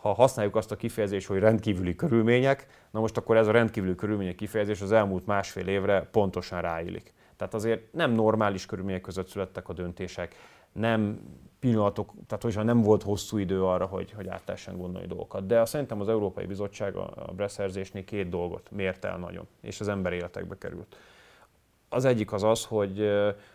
ha, 0.03 0.09
ha 0.09 0.15
használjuk 0.15 0.57
azt 0.57 0.71
a 0.71 0.77
kifejezést, 0.77 1.27
hogy 1.27 1.39
rendkívüli 1.39 1.95
körülmények, 1.95 2.67
na 2.91 3.01
most 3.01 3.17
akkor 3.17 3.37
ez 3.37 3.47
a 3.47 3.51
rendkívüli 3.51 3.95
körülmények 3.95 4.35
kifejezés 4.35 4.81
az 4.81 4.93
elmúlt 4.93 5.27
másfél 5.27 5.67
évre 5.67 6.09
pontosan 6.11 6.61
ráillik. 6.61 7.15
Tehát 7.37 7.55
azért 7.55 7.93
nem 7.93 8.13
normális 8.13 8.67
körülmények 8.67 9.01
között 9.01 9.29
születtek 9.29 9.69
a 9.69 9.73
döntések, 9.73 10.35
nem 10.73 11.21
pillanatok, 11.61 12.13
tehát 12.27 12.43
hogyha 12.43 12.63
nem 12.63 12.83
volt 12.83 13.03
hosszú 13.03 13.39
idő 13.39 13.65
arra, 13.65 13.87
hogy, 13.87 14.13
hogy 14.13 14.29
áttessen 14.29 14.77
gondolni 14.77 15.07
dolgokat. 15.07 15.47
De 15.47 15.65
szerintem 15.65 16.01
az 16.01 16.09
Európai 16.09 16.47
Bizottság 16.47 16.97
a, 16.97 17.13
a 17.27 17.33
beszerzésnél 17.33 18.05
két 18.05 18.29
dolgot 18.29 18.71
mért 18.71 19.05
el 19.05 19.19
nagyon, 19.19 19.47
és 19.61 19.81
az 19.81 19.89
ember 19.89 20.13
életekbe 20.13 20.59
került. 20.59 20.97
Az 21.89 22.05
egyik 22.05 22.33
az 22.33 22.43
az, 22.43 22.65
hogy, 22.65 23.11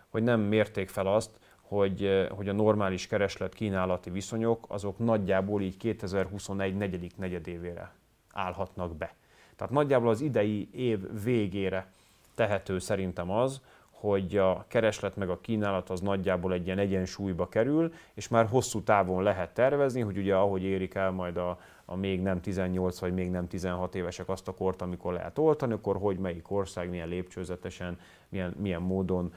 hogy 0.09 0.23
nem 0.23 0.39
mérték 0.39 0.89
fel 0.89 1.07
azt, 1.07 1.29
hogy, 1.67 2.27
hogy 2.29 2.49
a 2.49 2.53
normális 2.53 3.07
kereslet-kínálati 3.07 4.09
viszonyok 4.09 4.65
azok 4.67 4.97
nagyjából 4.97 5.61
így 5.61 5.77
2021 5.77 6.75
negyedik 6.75 7.17
negyedévére 7.17 7.91
állhatnak 8.33 8.95
be. 8.95 9.15
Tehát 9.55 9.73
nagyjából 9.73 10.09
az 10.09 10.21
idei 10.21 10.69
év 10.71 11.23
végére 11.23 11.91
tehető 12.35 12.79
szerintem 12.79 13.31
az, 13.31 13.61
hogy 13.99 14.37
a 14.37 14.65
kereslet 14.67 15.15
meg 15.15 15.29
a 15.29 15.39
kínálat 15.41 15.89
az 15.89 16.01
nagyjából 16.01 16.53
egy 16.53 16.65
ilyen 16.65 16.77
egyensúlyba 16.77 17.47
kerül, 17.47 17.93
és 18.13 18.27
már 18.27 18.47
hosszú 18.47 18.81
távon 18.81 19.23
lehet 19.23 19.53
tervezni, 19.53 20.01
hogy 20.01 20.17
ugye 20.17 20.35
ahogy 20.35 20.63
érik 20.63 20.93
el 20.93 21.11
majd 21.11 21.37
a, 21.37 21.59
a 21.85 21.95
még 21.95 22.21
nem 22.21 22.41
18 22.41 22.99
vagy 22.99 23.13
még 23.13 23.29
nem 23.29 23.47
16 23.47 23.95
évesek 23.95 24.29
azt 24.29 24.47
a 24.47 24.53
kort, 24.53 24.81
amikor 24.81 25.13
lehet 25.13 25.37
oltani, 25.37 25.73
akkor 25.73 25.97
hogy 25.97 26.17
melyik 26.17 26.51
ország 26.51 26.89
milyen 26.89 27.07
lépcsőzetesen, 27.07 27.99
milyen, 28.29 28.55
milyen 28.57 28.81
módon 28.81 29.33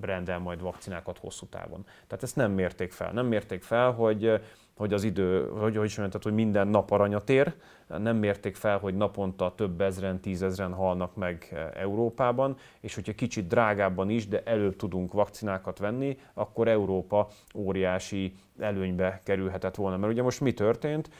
rendel 0.00 0.38
majd 0.38 0.60
vakcinákat 0.60 1.18
hosszú 1.18 1.46
távon. 1.46 1.84
Tehát 2.06 2.22
ezt 2.22 2.36
nem 2.36 2.52
mérték 2.52 2.92
fel. 2.92 3.12
Nem 3.12 3.26
mérték 3.26 3.62
fel, 3.62 3.92
hogy 3.92 4.40
hogy 4.76 4.92
az 4.92 5.04
idő, 5.04 5.48
hogy, 5.48 5.76
hogy, 5.76 5.94
mondtad, 5.98 6.22
hogy 6.22 6.34
minden 6.34 6.68
nap 6.68 6.90
aranyat 6.90 7.30
ér, 7.30 7.54
nem 7.98 8.16
mérték 8.16 8.56
fel, 8.56 8.78
hogy 8.78 8.94
naponta 8.94 9.54
több 9.56 9.80
ezren, 9.80 10.20
tízezren 10.20 10.72
halnak 10.72 11.16
meg 11.16 11.48
e, 11.52 11.80
Európában, 11.80 12.56
és 12.80 12.94
hogyha 12.94 13.12
kicsit 13.12 13.46
drágábban 13.46 14.10
is, 14.10 14.28
de 14.28 14.42
előbb 14.44 14.76
tudunk 14.76 15.12
vakcinákat 15.12 15.78
venni, 15.78 16.18
akkor 16.34 16.68
Európa 16.68 17.28
óriási 17.54 18.34
előnybe 18.58 19.20
kerülhetett 19.24 19.74
volna. 19.74 19.96
Mert 19.96 20.12
ugye 20.12 20.22
most 20.22 20.40
mi 20.40 20.52
történt? 20.52 21.10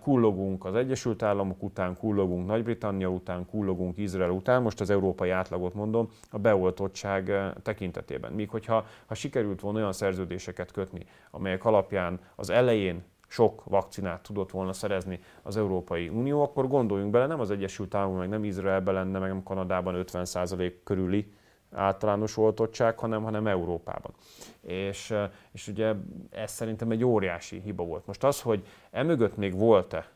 Kullogunk 0.00 0.64
az 0.64 0.74
Egyesült 0.74 1.22
Államok 1.22 1.62
után, 1.62 1.96
kullogunk 1.96 2.46
Nagy-Britannia 2.46 3.08
után, 3.08 3.46
kullogunk 3.46 3.98
Izrael 3.98 4.30
után, 4.30 4.62
most 4.62 4.80
az 4.80 4.90
európai 4.90 5.30
átlagot 5.30 5.74
mondom, 5.74 6.08
a 6.30 6.38
beoltottság 6.38 7.30
e, 7.30 7.54
tekintetében. 7.62 8.32
Míg 8.32 8.50
hogyha 8.50 8.84
ha 9.06 9.14
sikerült 9.14 9.60
volna 9.60 9.78
olyan 9.78 9.92
szerződéseket 9.92 10.70
kötni, 10.72 11.06
amelyek 11.30 11.64
alapján 11.64 12.20
az 12.34 12.50
elején 12.50 13.02
sok 13.28 13.64
vakcinát 13.64 14.22
tudott 14.22 14.50
volna 14.50 14.72
szerezni 14.72 15.20
az 15.42 15.56
Európai 15.56 16.08
Unió, 16.08 16.42
akkor 16.42 16.68
gondoljunk 16.68 17.10
bele, 17.10 17.26
nem 17.26 17.40
az 17.40 17.50
Egyesült 17.50 17.94
Államok, 17.94 18.18
meg 18.18 18.28
nem 18.28 18.44
Izraelben 18.44 18.94
lenne, 18.94 19.18
meg 19.18 19.28
nem 19.28 19.42
Kanadában 19.42 20.04
50% 20.06 20.72
körüli 20.84 21.32
általános 21.72 22.36
oltottság, 22.36 22.98
hanem, 22.98 23.22
hanem 23.22 23.46
Európában. 23.46 24.12
És, 24.60 25.14
és 25.52 25.68
ugye 25.68 25.94
ez 26.30 26.52
szerintem 26.52 26.90
egy 26.90 27.04
óriási 27.04 27.60
hiba 27.60 27.84
volt. 27.84 28.06
Most 28.06 28.24
az, 28.24 28.40
hogy 28.40 28.66
emögött 28.90 29.36
még 29.36 29.54
volt-e, 29.58 30.08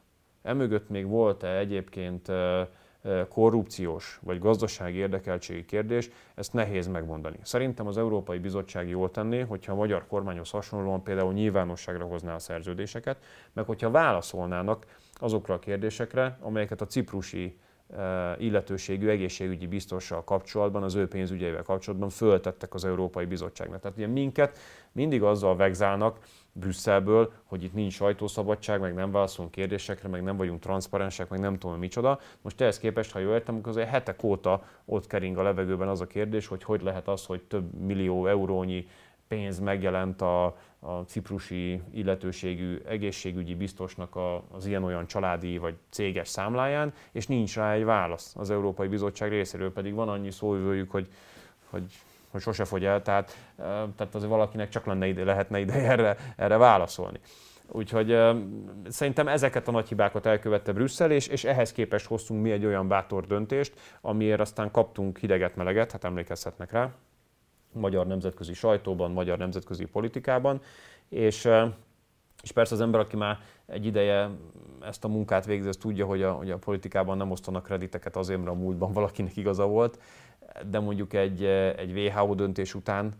emögött 0.43 0.89
még 0.89 1.07
volt-e 1.07 1.57
egyébként 1.57 2.33
korrupciós 3.29 4.19
vagy 4.23 4.39
gazdasági 4.39 4.97
érdekeltségi 4.97 5.65
kérdés, 5.65 6.11
ezt 6.35 6.53
nehéz 6.53 6.87
megmondani. 6.87 7.37
Szerintem 7.43 7.87
az 7.87 7.99
Európai 7.99 8.39
Bizottság 8.39 8.89
jól 8.89 9.11
tenné, 9.11 9.41
hogyha 9.41 9.73
a 9.73 9.77
magyar 9.77 10.07
kormányhoz 10.07 10.51
hasonlóan 10.51 11.03
például 11.03 11.33
nyilvánosságra 11.33 12.05
hozná 12.05 12.35
a 12.35 12.39
szerződéseket, 12.39 13.19
meg 13.53 13.65
hogyha 13.65 13.91
válaszolnának 13.91 14.87
azokra 15.15 15.55
a 15.55 15.59
kérdésekre, 15.59 16.39
amelyeket 16.41 16.81
a 16.81 16.87
ciprusi 16.87 17.59
illetőségű 18.39 19.09
egészségügyi 19.09 19.67
biztossal 19.67 20.25
kapcsolatban, 20.25 20.83
az 20.83 20.95
ő 20.95 21.09
pénzügyeivel 21.09 21.63
kapcsolatban 21.63 22.09
föltettek 22.09 22.75
az 22.75 22.85
Európai 22.85 23.25
Bizottságnak. 23.25 23.81
Tehát 23.81 23.97
ugye 23.97 24.07
minket 24.07 24.59
mindig 24.93 25.23
azzal 25.23 25.57
vegzálnak, 25.57 26.19
Brüsszelből, 26.53 27.33
hogy 27.45 27.63
itt 27.65 27.73
nincs 27.73 27.93
sajtószabadság, 27.93 28.81
meg 28.81 28.95
nem 28.95 29.11
válaszolunk 29.11 29.55
kérdésekre, 29.55 30.09
meg 30.09 30.23
nem 30.23 30.37
vagyunk 30.37 30.61
transzparensek, 30.61 31.29
meg 31.29 31.41
nem 31.41 31.59
tudom 31.59 31.79
micsoda. 31.79 32.19
Most 32.43 32.61
ehhez 32.61 32.79
képest, 32.79 33.13
ha 33.13 33.19
jól 33.19 33.33
értem, 33.33 33.57
akkor 33.57 33.69
azért 33.69 33.89
hetek 33.89 34.23
óta 34.23 34.65
ott 34.85 35.07
kering 35.07 35.39
a 35.39 35.43
levegőben 35.43 35.89
az 35.89 36.01
a 36.01 36.07
kérdés, 36.07 36.47
hogy 36.47 36.63
hogy 36.63 36.83
lehet 36.83 37.09
az, 37.09 37.27
hogy 37.27 37.43
több 37.43 37.73
millió 37.73 38.27
eurónyi 38.27 38.87
pénz 39.35 39.59
megjelent 39.59 40.21
a, 40.21 40.45
a 40.79 40.93
ciprusi 41.07 41.83
illetőségű 41.95 42.81
egészségügyi 42.89 43.55
biztosnak 43.55 44.17
a, 44.17 44.45
az 44.53 44.67
ilyen-olyan 44.67 45.07
családi 45.07 45.59
vagy 45.59 45.75
céges 45.91 46.29
számláján, 46.29 46.93
és 47.13 47.27
nincs 47.27 47.57
rá 47.57 47.73
egy 47.73 47.85
válasz 47.85 48.35
az 48.37 48.51
Európai 48.51 48.89
Bizottság 48.89 49.31
részéről, 49.31 49.73
pedig 49.73 49.95
van 49.95 50.09
annyi 50.09 50.31
szóvivőjük, 50.31 50.91
hogy, 50.91 51.09
hogy 51.71 51.83
hogy 52.31 52.43
sose 52.43 52.65
fogy 52.65 52.85
el, 52.85 53.03
tehát, 53.03 53.37
tehát 53.97 54.15
azért 54.15 54.31
valakinek 54.31 54.69
csak 54.69 54.87
lenne 54.87 55.07
ide, 55.07 55.25
lehetne 55.25 55.61
ide 55.61 55.73
erre, 55.73 56.17
erre 56.37 56.57
válaszolni. 56.57 57.19
Úgyhogy 57.69 58.19
szerintem 58.89 59.29
ezeket 59.29 59.69
a 59.69 59.71
nagy 59.71 59.89
hibákat 59.89 60.27
elkövette 60.27 60.73
Brüsszel, 60.73 61.11
és, 61.11 61.27
és 61.27 61.45
ehhez 61.45 61.73
képest 61.73 62.07
hoztunk 62.07 62.43
mi 62.43 62.51
egy 62.51 62.65
olyan 62.65 62.89
bátor 62.89 63.27
döntést, 63.27 63.73
amiért 64.01 64.41
aztán 64.41 64.71
kaptunk 64.71 65.19
hideget-meleget, 65.19 65.93
hát 65.93 66.05
emlékezhetnek 66.05 66.73
rá, 66.73 66.91
magyar 67.75 68.07
nemzetközi 68.07 68.55
sajtóban, 68.55 69.11
magyar 69.11 69.39
nemzetközi 69.39 69.85
politikában, 69.85 70.61
és, 71.09 71.49
és 72.43 72.53
persze 72.53 72.75
az 72.75 72.81
ember, 72.81 73.01
aki 73.01 73.17
már 73.17 73.39
egy 73.67 73.87
ideje 73.87 74.31
ezt 74.81 75.05
a 75.05 75.09
munkát 75.09 75.45
végzi, 75.47 75.69
tudja, 75.71 76.07
hogy 76.07 76.23
a, 76.23 76.33
hogy 76.33 76.51
a 76.51 76.59
politikában 76.59 77.17
nem 77.17 77.31
osztanak 77.31 77.63
krediteket 77.63 78.17
azért, 78.17 78.39
mert 78.39 78.51
a 78.51 78.61
múltban 78.61 78.93
valakinek 78.93 79.37
igaza 79.37 79.67
volt, 79.67 79.99
de 80.71 80.81
mondjuk 80.81 81.13
egy, 81.13 81.45
egy 81.77 81.99
WHO 81.99 82.35
döntés 82.35 82.75
után 82.75 83.13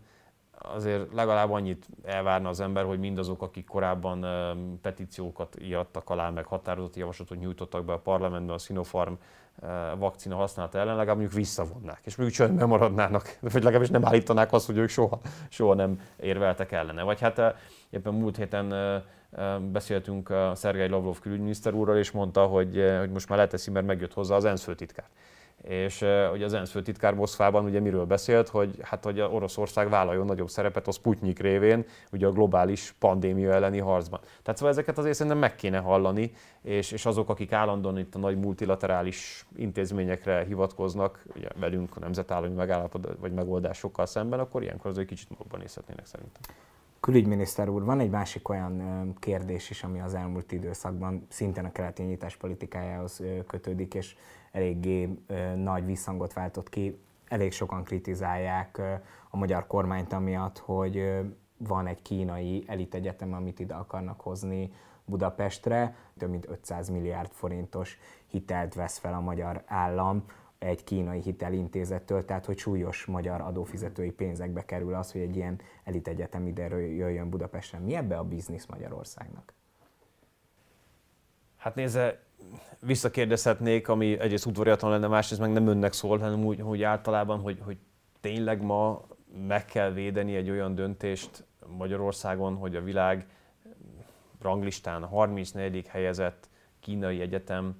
azért 0.57 1.13
legalább 1.13 1.51
annyit 1.51 1.87
elvárna 2.03 2.49
az 2.49 2.59
ember, 2.59 2.85
hogy 2.85 2.99
mindazok, 2.99 3.41
akik 3.41 3.65
korábban 3.65 4.25
petíciókat 4.81 5.55
írtak 5.61 6.09
alá, 6.09 6.29
meg 6.29 6.45
határozati 6.45 6.99
javaslatot 6.99 7.39
nyújtottak 7.39 7.85
be 7.85 7.93
a 7.93 7.99
parlamentben 7.99 8.55
a 8.55 8.57
Sinopharm 8.57 9.13
vakcina 9.97 10.35
használata 10.35 10.77
ellen, 10.77 10.95
legalább 10.95 11.17
mondjuk 11.17 11.39
visszavonnák, 11.39 12.01
és 12.03 12.15
mondjuk 12.15 12.39
csöndben 12.39 12.67
maradnának, 12.67 13.37
vagy 13.41 13.63
legalábbis 13.63 13.89
nem 13.89 14.05
állítanák 14.05 14.53
azt, 14.53 14.65
hogy 14.65 14.77
ők 14.77 14.89
soha, 14.89 15.19
soha 15.49 15.73
nem 15.73 15.99
érveltek 16.19 16.71
ellene. 16.71 17.03
Vagy 17.03 17.19
hát 17.19 17.41
éppen 17.89 18.13
múlt 18.13 18.37
héten 18.37 18.73
beszéltünk 19.71 20.33
Szergei 20.53 20.87
Lavrov 20.87 21.19
külügyminiszter 21.19 21.73
úrral, 21.73 21.97
és 21.97 22.11
mondta, 22.11 22.45
hogy, 22.45 22.83
hogy 22.99 23.11
most 23.11 23.29
már 23.29 23.37
leteszi, 23.37 23.71
mert 23.71 23.85
megjött 23.85 24.13
hozzá 24.13 24.35
az 24.35 24.45
ENSZ 24.45 24.63
főtitkár. 24.63 25.05
És 25.67 26.05
hogy 26.29 26.43
az 26.43 26.53
ENSZ 26.53 26.71
főtitkár 26.71 27.13
Moszkvában 27.13 27.65
ugye 27.65 27.79
miről 27.79 28.05
beszélt, 28.05 28.49
hogy 28.49 28.77
hát 28.81 29.03
hogy 29.03 29.19
a 29.19 29.29
Oroszország 29.29 29.89
vállaljon 29.89 30.25
nagyobb 30.25 30.49
szerepet 30.49 30.87
a 30.87 30.91
Sputnik 30.91 31.39
révén, 31.39 31.85
ugye 32.11 32.27
a 32.27 32.31
globális 32.31 32.95
pandémia 32.99 33.51
elleni 33.51 33.79
harcban. 33.79 34.19
Tehát 34.19 34.57
szóval 34.57 34.73
ezeket 34.73 34.97
azért 34.97 35.15
szerintem 35.15 35.41
meg 35.41 35.55
kéne 35.55 35.77
hallani, 35.77 36.31
és, 36.61 36.91
és 36.91 37.05
azok, 37.05 37.29
akik 37.29 37.51
állandóan 37.51 37.97
itt 37.97 38.15
a 38.15 38.19
nagy 38.19 38.37
multilaterális 38.37 39.45
intézményekre 39.55 40.43
hivatkoznak, 40.43 41.25
ugye 41.35 41.47
velünk 41.59 41.95
a 41.95 41.99
nemzetállami 41.99 42.53
megállapodás 42.53 43.13
vagy 43.19 43.31
megoldásokkal 43.31 44.05
szemben, 44.05 44.39
akkor 44.39 44.63
ilyenkor 44.63 44.91
azért 44.91 45.07
kicsit 45.07 45.29
magukban 45.29 45.59
nézhetnének 45.59 46.05
szerintem. 46.05 46.41
Külügyminiszter 47.05 47.69
úr, 47.69 47.83
van 47.83 47.99
egy 47.99 48.09
másik 48.09 48.49
olyan 48.49 49.13
kérdés 49.19 49.69
is, 49.69 49.83
ami 49.83 49.99
az 49.99 50.13
elmúlt 50.13 50.51
időszakban 50.51 51.25
szintén 51.29 51.65
a 51.65 51.71
keleti 51.71 52.03
nyitás 52.03 52.35
politikájához 52.35 53.21
kötődik, 53.47 53.93
és 53.93 54.15
eléggé 54.51 55.09
nagy 55.55 55.85
visszhangot 55.85 56.33
váltott 56.33 56.69
ki. 56.69 56.99
Elég 57.27 57.51
sokan 57.51 57.83
kritizálják 57.83 58.81
a 59.29 59.37
magyar 59.37 59.67
kormányt 59.67 60.13
amiatt, 60.13 60.57
hogy 60.57 61.21
van 61.57 61.87
egy 61.87 62.01
kínai 62.01 62.63
elitegyetem, 62.67 63.33
amit 63.33 63.59
ide 63.59 63.73
akarnak 63.73 64.21
hozni 64.21 64.71
Budapestre. 65.05 65.95
Több 66.17 66.29
mint 66.29 66.49
500 66.49 66.89
milliárd 66.89 67.31
forintos 67.31 67.97
hitelt 68.27 68.73
vesz 68.73 68.97
fel 68.97 69.13
a 69.13 69.21
magyar 69.21 69.63
állam 69.65 70.23
egy 70.65 70.83
kínai 70.83 71.21
hitelintézettől, 71.21 72.25
tehát 72.25 72.45
hogy 72.45 72.57
súlyos 72.57 73.05
magyar 73.05 73.41
adófizetői 73.41 74.11
pénzekbe 74.11 74.65
kerül 74.65 74.93
az, 74.93 75.11
hogy 75.11 75.21
egy 75.21 75.35
ilyen 75.35 75.59
elitegyetem 75.83 76.47
ide 76.47 76.67
jöjjön 76.77 77.29
Budapesten. 77.29 77.81
Mi 77.81 77.95
ebbe 77.95 78.17
a 78.17 78.23
biznisz 78.23 78.65
Magyarországnak? 78.65 79.53
Hát 81.57 81.75
nézze, 81.75 82.23
visszakérdezhetnék, 82.79 83.87
ami 83.87 84.19
egyrészt 84.19 84.45
udvariatlan 84.45 84.91
lenne, 84.91 85.07
másrészt 85.07 85.41
meg 85.41 85.51
nem 85.51 85.67
önnek 85.67 85.93
szól, 85.93 86.17
hanem 86.17 86.45
úgy, 86.45 86.61
úgy 86.61 86.83
általában, 86.83 87.39
hogy, 87.39 87.59
hogy 87.63 87.77
tényleg 88.21 88.61
ma 88.61 89.05
meg 89.47 89.65
kell 89.65 89.91
védeni 89.91 90.35
egy 90.35 90.49
olyan 90.49 90.75
döntést 90.75 91.45
Magyarországon, 91.77 92.55
hogy 92.55 92.75
a 92.75 92.81
világ 92.81 93.27
ranglistán 94.41 95.03
a 95.03 95.07
34. 95.07 95.87
helyezett 95.87 96.49
kínai 96.79 97.21
egyetem 97.21 97.75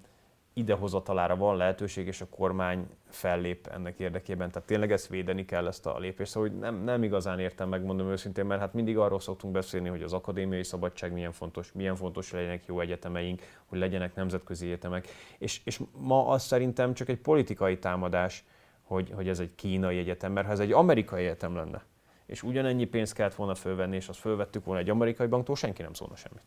idehozatalára 0.58 1.36
van 1.36 1.58
lehetőség, 1.58 2.08
és 2.08 2.22
a 2.22 2.28
kormány 2.30 2.88
fellép 3.10 3.68
ennek 3.68 4.00
érdekében. 4.00 4.52
Tehát 4.52 4.68
tényleg 4.68 4.92
ezt 4.92 5.08
védeni 5.08 5.46
kell 5.46 5.68
ezt 5.68 5.86
a 5.86 6.00
lépést. 6.00 6.32
Szóval 6.32 6.50
hogy 6.50 6.60
nem, 6.60 6.84
nem 6.84 7.04
igazán 7.04 7.40
értem, 7.40 7.70
megmondom 7.70 8.10
őszintén, 8.10 8.46
mert 8.46 8.62
hát 8.62 8.74
mindig 8.74 8.98
arról 8.98 9.20
szoktunk 9.20 9.54
beszélni, 9.54 9.90
hogy 9.90 10.02
az 10.02 10.14
akadémiai 10.14 10.64
szabadság 10.64 11.14
milyen 11.14 11.32
fontos, 11.32 11.72
milyen 11.72 11.96
fontos, 11.96 12.32
hogy 12.32 12.40
legyenek 12.40 12.66
jó 12.66 12.80
egyetemeink, 12.80 13.42
hogy 13.66 13.80
legyenek 13.80 14.16
nemzetközi 14.16 14.66
egyetemek. 14.66 15.08
És, 15.38 15.62
és 15.64 15.80
ma 15.98 16.28
az 16.28 16.44
szerintem 16.44 16.94
csak 16.94 17.10
egy 17.10 17.20
politikai 17.20 17.80
támadás, 17.80 18.46
hogy, 18.82 19.12
hogy 19.16 19.28
ez 19.28 19.40
egy 19.40 19.56
kínai 19.56 19.98
egyetem, 19.98 20.32
mert 20.32 20.46
ha 20.46 20.52
ez 20.52 20.60
egy 20.60 20.72
amerikai 20.72 21.24
egyetem 21.24 21.56
lenne, 21.56 21.84
és 22.26 22.44
ugyanennyi 22.44 22.86
pénzt 22.86 23.14
kellett 23.14 23.36
volna 23.36 23.56
fölvenni, 23.56 23.96
és 23.96 24.08
azt 24.08 24.20
fölvettük 24.20 24.66
volna 24.66 24.82
egy 24.82 24.90
amerikai 24.90 25.28
banktól, 25.28 25.56
senki 25.56 25.82
nem 25.82 25.94
szólna 25.94 26.16
semmit. 26.16 26.44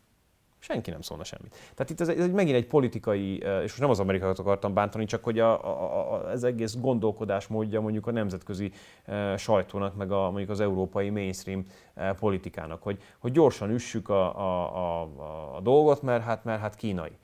Senki 0.59 0.89
nem 0.89 1.01
szólna 1.01 1.23
semmit. 1.23 1.55
Tehát 1.75 1.89
itt 1.89 2.01
ez, 2.01 2.07
ez 2.07 2.27
megint 2.27 2.55
egy 2.55 2.67
politikai, 2.67 3.37
és 3.37 3.61
most 3.61 3.79
nem 3.79 3.89
az 3.89 3.99
amerikaiakat 3.99 4.39
akartam 4.39 4.73
bántani, 4.73 5.05
csak 5.05 5.23
hogy 5.23 5.39
a, 5.39 5.65
a, 5.65 6.13
a, 6.13 6.29
az 6.29 6.43
egész 6.43 6.75
gondolkodás 6.75 7.47
módja 7.47 7.81
mondjuk 7.81 8.07
a 8.07 8.11
nemzetközi 8.11 8.71
sajtónak, 9.37 9.95
meg 9.95 10.11
a, 10.11 10.21
mondjuk 10.29 10.49
az 10.49 10.59
európai 10.59 11.09
mainstream 11.09 11.65
politikának, 12.19 12.83
hogy, 12.83 13.01
hogy 13.19 13.31
gyorsan 13.31 13.69
üssük 13.69 14.09
a, 14.09 14.39
a, 14.39 15.01
a, 15.01 15.55
a 15.55 15.61
dolgot, 15.61 16.01
mert 16.01 16.23
hát, 16.23 16.43
mert 16.43 16.61
hát 16.61 16.75
kínai. 16.75 17.17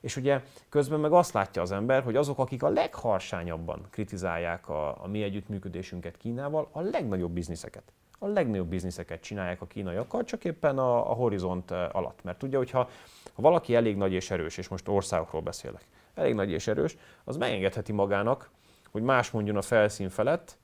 És 0.00 0.16
ugye 0.16 0.42
közben 0.68 1.00
meg 1.00 1.12
azt 1.12 1.32
látja 1.32 1.62
az 1.62 1.72
ember, 1.72 2.02
hogy 2.02 2.16
azok, 2.16 2.38
akik 2.38 2.62
a 2.62 2.68
legharsányabban 2.68 3.86
kritizálják 3.90 4.68
a, 4.68 5.02
a 5.02 5.08
mi 5.08 5.22
együttműködésünket 5.22 6.16
Kínával, 6.16 6.68
a 6.72 6.80
legnagyobb 6.80 7.30
bizniszeket 7.30 7.92
a 8.22 8.26
legnagyobb 8.26 8.68
bizniszeket 8.68 9.20
csinálják 9.20 9.60
a 9.60 9.66
kínaiakkal, 9.66 10.24
csak 10.24 10.44
éppen 10.44 10.78
a, 10.78 11.10
a 11.10 11.14
horizont 11.14 11.70
eh, 11.70 11.96
alatt. 11.96 12.22
Mert 12.22 12.42
ugye, 12.42 12.56
hogyha 12.56 12.88
ha 13.32 13.42
valaki 13.42 13.74
elég 13.74 13.96
nagy 13.96 14.12
és 14.12 14.30
erős, 14.30 14.58
és 14.58 14.68
most 14.68 14.88
országokról 14.88 15.40
beszélek, 15.40 15.86
elég 16.14 16.34
nagy 16.34 16.50
és 16.50 16.66
erős, 16.66 16.96
az 17.24 17.36
megengedheti 17.36 17.92
magának, 17.92 18.50
hogy 18.90 19.02
más 19.02 19.30
mondjon 19.30 19.56
a 19.56 19.62
felszín 19.62 20.08
felett, 20.08 20.58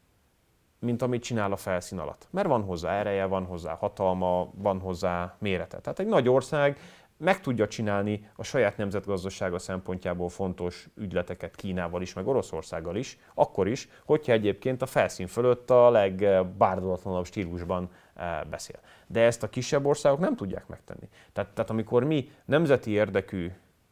mint 0.79 1.03
amit 1.03 1.23
csinál 1.23 1.53
a 1.53 1.57
felszín 1.57 1.99
alatt. 1.99 2.27
Mert 2.31 2.49
van 2.49 2.62
hozzá 2.62 2.92
ereje, 2.92 3.25
van 3.25 3.44
hozzá 3.44 3.75
hatalma, 3.75 4.51
van 4.55 4.81
hozzá 4.81 5.37
mérete. 5.38 5.79
Tehát 5.79 5.99
egy 5.99 6.07
nagy 6.07 6.29
ország 6.29 6.79
meg 7.18 7.40
tudja 7.40 7.68
csinálni 7.68 8.31
a 8.37 8.42
saját 8.42 8.76
nemzetgazdasága 8.76 9.59
szempontjából 9.59 10.28
fontos 10.28 10.88
ügyleteket 10.94 11.57
Kínával 11.57 12.02
is, 12.02 12.12
meg 12.12 12.26
Oroszországgal 12.26 12.96
is, 12.96 13.18
akkor 13.35 13.68
is, 13.68 13.88
hogyha 14.04 14.33
egyébként 14.33 14.83
a 14.83 14.87
felszín 14.87 15.26
fölött 15.26 15.70
a 15.70 15.90
legbárdulatlanabb 15.90 17.24
stílusban 17.24 17.90
eh, 18.14 18.40
beszél. 18.50 18.78
De 19.07 19.20
ezt 19.20 19.42
a 19.42 19.48
kisebb 19.48 19.87
országok 19.87 20.18
nem 20.18 20.37
tudják 20.37 20.66
megtenni. 20.66 21.09
Tehát, 21.33 21.50
tehát 21.50 21.70
amikor 21.70 22.04
mi 22.04 22.31
nemzeti 22.44 22.90
érdekű, 22.90 23.50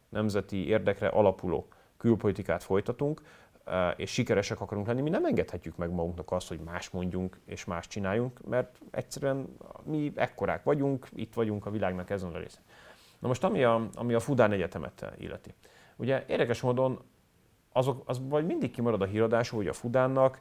nemzeti 0.08 0.68
érdekre 0.68 1.08
alapuló 1.08 1.68
külpolitikát 1.96 2.62
folytatunk, 2.62 3.22
eh, 3.64 3.92
és 3.96 4.12
sikeresek 4.12 4.60
akarunk 4.60 4.86
lenni, 4.86 5.00
mi 5.00 5.10
nem 5.10 5.24
engedhetjük 5.24 5.76
meg 5.76 5.90
magunknak 5.90 6.32
azt, 6.32 6.48
hogy 6.48 6.60
más 6.60 6.90
mondjunk 6.90 7.38
és 7.46 7.64
más 7.64 7.86
csináljunk, 7.86 8.40
mert 8.48 8.78
egyszerűen 8.90 9.56
mi 9.84 10.12
ekkorák 10.14 10.62
vagyunk, 10.62 11.08
itt 11.14 11.34
vagyunk 11.34 11.66
a 11.66 11.70
világnak 11.70 12.10
ezen 12.10 12.34
a 12.34 12.38
részen. 12.38 12.62
Na 13.18 13.28
most 13.28 13.44
ami 13.44 13.64
a, 13.64 13.88
ami 13.94 14.14
a 14.14 14.20
Fudán 14.20 14.52
Egyetemet 14.52 15.12
illeti. 15.18 15.54
Ugye 15.96 16.24
érdekes 16.28 16.60
módon 16.60 17.00
azok, 17.72 18.02
az 18.06 18.28
vagy 18.28 18.46
mindig 18.46 18.70
kimarad 18.70 19.02
a 19.02 19.04
híradás, 19.04 19.48
hogy 19.48 19.68
a 19.68 19.72
Fudánnak 19.72 20.40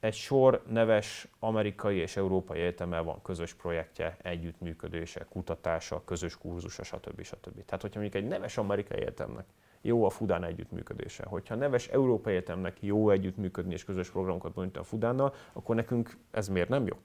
egy 0.00 0.14
sor 0.14 0.62
neves 0.68 1.28
amerikai 1.38 1.96
és 1.96 2.16
európai 2.16 2.60
egyetemmel 2.60 3.02
van 3.02 3.22
közös 3.22 3.54
projektje, 3.54 4.16
együttműködése, 4.22 5.26
kutatása, 5.30 6.02
közös 6.04 6.38
kurzusa, 6.38 6.82
stb. 6.82 7.22
stb. 7.22 7.64
Tehát, 7.64 7.82
hogyha 7.82 8.00
mondjuk 8.00 8.22
egy 8.22 8.28
neves 8.28 8.56
amerikai 8.56 9.00
egyetemnek 9.00 9.46
jó 9.80 10.04
a 10.04 10.10
Fudán 10.10 10.44
együttműködése, 10.44 11.24
hogyha 11.26 11.54
neves 11.54 11.88
európai 11.88 12.32
egyetemnek 12.32 12.76
jó 12.80 13.10
együttműködni 13.10 13.72
és 13.72 13.84
közös 13.84 14.10
programokat 14.10 14.52
bonyolítani 14.52 14.84
a 14.84 14.88
Fudánnal, 14.88 15.34
akkor 15.52 15.74
nekünk 15.74 16.16
ez 16.30 16.48
miért 16.48 16.68
nem 16.68 16.86
jó? 16.86 16.96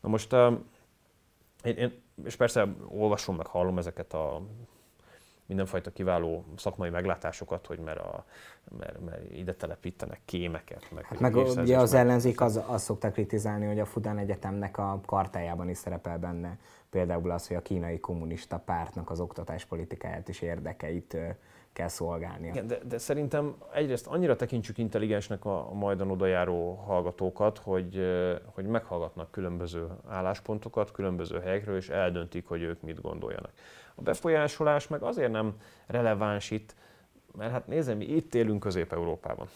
Na 0.00 0.08
most 0.08 0.34
én, 1.66 1.76
én, 1.76 2.02
és 2.24 2.36
persze 2.36 2.68
olvasom, 2.88 3.36
meg 3.36 3.46
hallom 3.46 3.78
ezeket 3.78 4.12
a 4.12 4.42
mindenfajta 5.46 5.90
kiváló 5.90 6.44
szakmai 6.56 6.90
meglátásokat, 6.90 7.66
hogy 7.66 7.78
mert, 7.78 7.98
a, 7.98 8.24
mert, 8.78 9.00
mert 9.04 9.32
ide 9.32 9.54
telepítenek 9.54 10.20
kémeket. 10.24 10.90
Meg, 10.90 11.04
hát 11.04 11.20
meg 11.20 11.36
ugye 11.36 11.78
az 11.78 11.94
ellenzék 11.94 12.40
az, 12.40 12.60
azt 12.66 12.84
szokta 12.84 13.10
kritizálni, 13.10 13.66
hogy 13.66 13.80
a 13.80 13.84
Fudán 13.84 14.18
Egyetemnek 14.18 14.78
a 14.78 15.00
kartájában 15.06 15.68
is 15.68 15.76
szerepel 15.78 16.18
benne 16.18 16.58
például 16.90 17.30
az, 17.30 17.46
hogy 17.46 17.56
a 17.56 17.62
kínai 17.62 18.00
kommunista 18.00 18.58
pártnak 18.58 19.10
az 19.10 19.20
oktatáspolitikáját 19.20 20.28
és 20.28 20.40
érdekeit 20.40 21.16
kell 21.76 21.88
szolgálnia. 21.88 22.50
Igen, 22.50 22.66
de, 22.66 22.78
de 22.88 22.98
szerintem 22.98 23.54
egyrészt 23.72 24.06
annyira 24.06 24.36
tekintsük 24.36 24.78
intelligensnek 24.78 25.44
a, 25.44 25.70
a 25.70 25.74
majdan 25.74 26.10
odajáró 26.10 26.74
hallgatókat, 26.74 27.58
hogy, 27.58 28.00
hogy 28.44 28.66
meghallgatnak 28.66 29.30
különböző 29.30 29.86
álláspontokat 30.08 30.92
különböző 30.92 31.40
helyekről, 31.40 31.76
és 31.76 31.88
eldöntik, 31.88 32.46
hogy 32.46 32.62
ők 32.62 32.80
mit 32.82 33.00
gondoljanak. 33.00 33.50
A 33.94 34.02
befolyásolás 34.02 34.88
meg 34.88 35.02
azért 35.02 35.30
nem 35.30 35.54
releváns 35.86 36.50
itt, 36.50 36.74
mert 37.36 37.50
hát 37.50 37.66
nézem, 37.66 37.96
mi 37.96 38.04
itt 38.04 38.34
élünk 38.34 38.60
Közép-Európában 38.60 39.48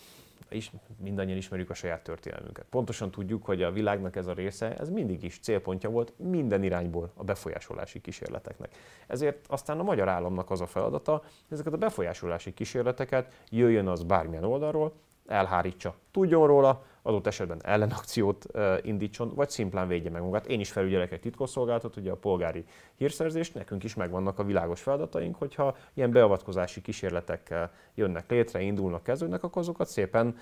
is 0.56 0.72
mindannyian 0.96 1.36
ismerjük 1.36 1.70
a 1.70 1.74
saját 1.74 2.02
történelmünket. 2.02 2.66
Pontosan 2.70 3.10
tudjuk, 3.10 3.44
hogy 3.44 3.62
a 3.62 3.72
világnak 3.72 4.16
ez 4.16 4.26
a 4.26 4.32
része, 4.32 4.76
ez 4.76 4.90
mindig 4.90 5.22
is 5.22 5.38
célpontja 5.38 5.90
volt 5.90 6.12
minden 6.16 6.62
irányból 6.62 7.12
a 7.14 7.24
befolyásolási 7.24 8.00
kísérleteknek. 8.00 8.76
Ezért 9.06 9.46
aztán 9.48 9.78
a 9.78 9.82
magyar 9.82 10.08
államnak 10.08 10.50
az 10.50 10.60
a 10.60 10.66
feladata, 10.66 11.22
ezeket 11.50 11.72
a 11.72 11.76
befolyásolási 11.76 12.54
kísérleteket 12.54 13.44
jöjjön 13.50 13.88
az 13.88 14.02
bármilyen 14.02 14.44
oldalról, 14.44 14.92
elhárítsa. 15.30 15.94
Tudjon 16.10 16.46
róla, 16.46 16.82
adott 17.02 17.26
esetben 17.26 17.60
ellenakciót 17.64 18.46
indítson, 18.82 19.34
vagy 19.34 19.50
szimplán 19.50 19.88
védje 19.88 20.10
meg 20.10 20.22
magát. 20.22 20.46
Én 20.46 20.60
is 20.60 20.70
felügyelek 20.72 21.12
egy 21.12 21.20
titkosszolgálatot, 21.20 21.96
ugye 21.96 22.10
a 22.10 22.16
polgári 22.16 22.64
hírszerzést, 22.96 23.54
nekünk 23.54 23.84
is 23.84 23.94
megvannak 23.94 24.38
a 24.38 24.44
világos 24.44 24.82
feladataink, 24.82 25.36
hogyha 25.36 25.76
ilyen 25.94 26.10
beavatkozási 26.10 26.80
kísérletek 26.80 27.54
jönnek 27.94 28.30
létre, 28.30 28.60
indulnak, 28.60 29.02
kezdődnek, 29.02 29.42
akkor 29.42 29.62
azokat 29.62 29.88
szépen 29.88 30.36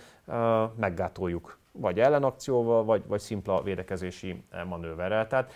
meggátoljuk, 0.77 1.59
vagy 1.73 2.01
ellenakcióval, 2.01 2.85
vagy, 2.85 3.03
vagy 3.07 3.21
szimpla 3.21 3.63
védekezési 3.63 4.43
manőverrel. 4.69 5.27
Tehát, 5.27 5.53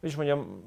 hogy 0.00 0.08
is 0.08 0.16
mondjam, 0.16 0.62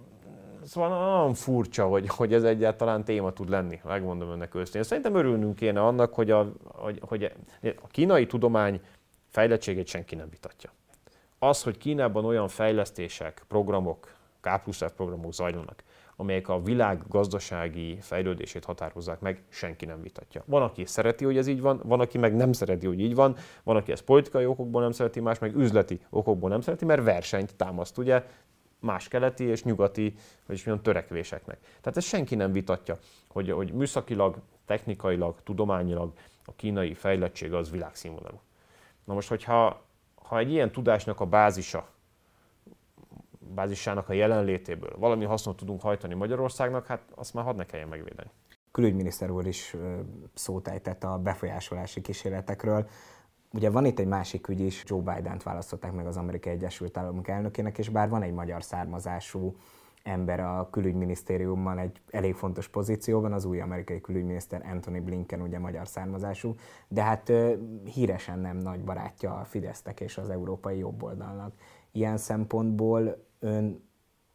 Szóval 0.65 0.89
nagyon 0.89 1.33
furcsa, 1.33 1.87
hogy, 1.87 2.07
hogy 2.07 2.33
ez 2.33 2.43
egyáltalán 2.43 3.03
téma 3.03 3.33
tud 3.33 3.49
lenni, 3.49 3.79
megmondom 3.83 4.29
önnek 4.29 4.55
őszintén. 4.55 4.83
Szerintem 4.83 5.15
örülnünk 5.15 5.55
kéne 5.55 5.81
annak, 5.81 6.13
hogy 6.13 6.31
a, 6.31 6.51
hogy, 6.63 6.99
hogy 7.01 7.31
a 7.61 7.87
kínai 7.87 8.25
tudomány 8.25 8.81
fejlettségét 9.27 9.87
senki 9.87 10.15
nem 10.15 10.29
vitatja. 10.29 10.71
Az, 11.39 11.63
hogy 11.63 11.77
Kínában 11.77 12.25
olyan 12.25 12.47
fejlesztések, 12.47 13.45
programok, 13.47 14.13
K 14.39 14.61
plusz 14.63 14.81
F 14.81 14.91
programok 14.91 15.33
zajlanak, 15.33 15.83
amelyek 16.15 16.49
a 16.49 16.61
világ 16.61 17.01
gazdasági 17.07 17.97
fejlődését 18.01 18.65
határozzák 18.65 19.19
meg, 19.19 19.43
senki 19.49 19.85
nem 19.85 20.01
vitatja. 20.01 20.43
Van, 20.45 20.61
aki 20.61 20.85
szereti, 20.85 21.25
hogy 21.25 21.37
ez 21.37 21.47
így 21.47 21.61
van, 21.61 21.81
van, 21.83 21.99
aki 21.99 22.17
meg 22.17 22.35
nem 22.35 22.53
szereti, 22.53 22.85
hogy 22.85 22.99
így 22.99 23.15
van, 23.15 23.35
van, 23.63 23.75
aki 23.75 23.91
ezt 23.91 24.03
politikai 24.03 24.45
okokból 24.45 24.81
nem 24.81 24.91
szereti, 24.91 25.19
más 25.19 25.39
meg 25.39 25.55
üzleti 25.55 25.99
okokból 26.09 26.49
nem 26.49 26.61
szereti, 26.61 26.85
mert 26.85 27.03
versenyt 27.03 27.55
támaszt, 27.55 27.97
ugye, 27.97 28.23
más 28.85 29.07
keleti 29.07 29.43
és 29.43 29.63
nyugati, 29.63 30.15
vagyis 30.45 30.63
milyen 30.63 30.81
törekvéseknek. 30.81 31.59
Tehát 31.59 31.97
ezt 31.97 32.07
senki 32.07 32.35
nem 32.35 32.51
vitatja, 32.51 32.97
hogy, 33.27 33.51
hogy 33.51 33.73
műszakilag, 33.73 34.37
technikailag, 34.65 35.35
tudományilag 35.43 36.13
a 36.45 36.51
kínai 36.55 36.93
fejlettség 36.93 37.53
az 37.53 37.71
világszínvonalú. 37.71 38.39
Na 39.03 39.13
most, 39.13 39.27
hogyha 39.29 39.83
ha 40.15 40.37
egy 40.37 40.51
ilyen 40.51 40.71
tudásnak 40.71 41.19
a 41.19 41.25
bázisa, 41.25 41.87
bázisának 43.39 44.09
a 44.09 44.13
jelenlétéből 44.13 44.93
valami 44.97 45.25
hasznot 45.25 45.57
tudunk 45.57 45.81
hajtani 45.81 46.13
Magyarországnak, 46.13 46.85
hát 46.85 47.01
azt 47.15 47.33
már 47.33 47.43
hadd 47.43 47.55
ne 47.55 47.65
kelljen 47.65 47.87
megvédeni. 47.87 48.29
Külügyminiszter 48.71 49.29
úr 49.29 49.47
is 49.47 49.75
szót 50.33 50.67
ejtett 50.67 51.03
a 51.03 51.17
befolyásolási 51.17 52.01
kísérletekről. 52.01 52.87
Ugye 53.55 53.69
van 53.69 53.85
itt 53.85 53.99
egy 53.99 54.07
másik 54.07 54.47
ügy 54.47 54.59
is, 54.59 54.83
Joe 54.87 55.01
Biden-t 55.01 55.43
választották 55.43 55.93
meg 55.93 56.05
az 56.05 56.17
Amerikai 56.17 56.53
Egyesült 56.53 56.97
Államok 56.97 57.27
elnökének, 57.27 57.77
és 57.77 57.89
bár 57.89 58.09
van 58.09 58.21
egy 58.21 58.33
magyar 58.33 58.63
származású 58.63 59.55
ember 60.03 60.39
a 60.39 60.67
külügyminisztériumban 60.71 61.77
egy 61.77 62.01
elég 62.09 62.35
fontos 62.35 62.67
pozícióban, 62.67 63.33
az 63.33 63.45
új 63.45 63.61
amerikai 63.61 64.01
külügyminiszter 64.01 64.65
Anthony 64.71 65.03
Blinken, 65.03 65.41
ugye 65.41 65.59
magyar 65.59 65.87
származású, 65.87 66.55
de 66.87 67.03
hát 67.03 67.31
híresen 67.93 68.39
nem 68.39 68.57
nagy 68.57 68.83
barátja 68.83 69.33
a 69.33 69.43
Fidesztek 69.43 69.99
és 69.99 70.17
az 70.17 70.29
európai 70.29 70.77
jobboldalnak. 70.77 71.53
Ilyen 71.91 72.17
szempontból 72.17 73.25
ön 73.39 73.83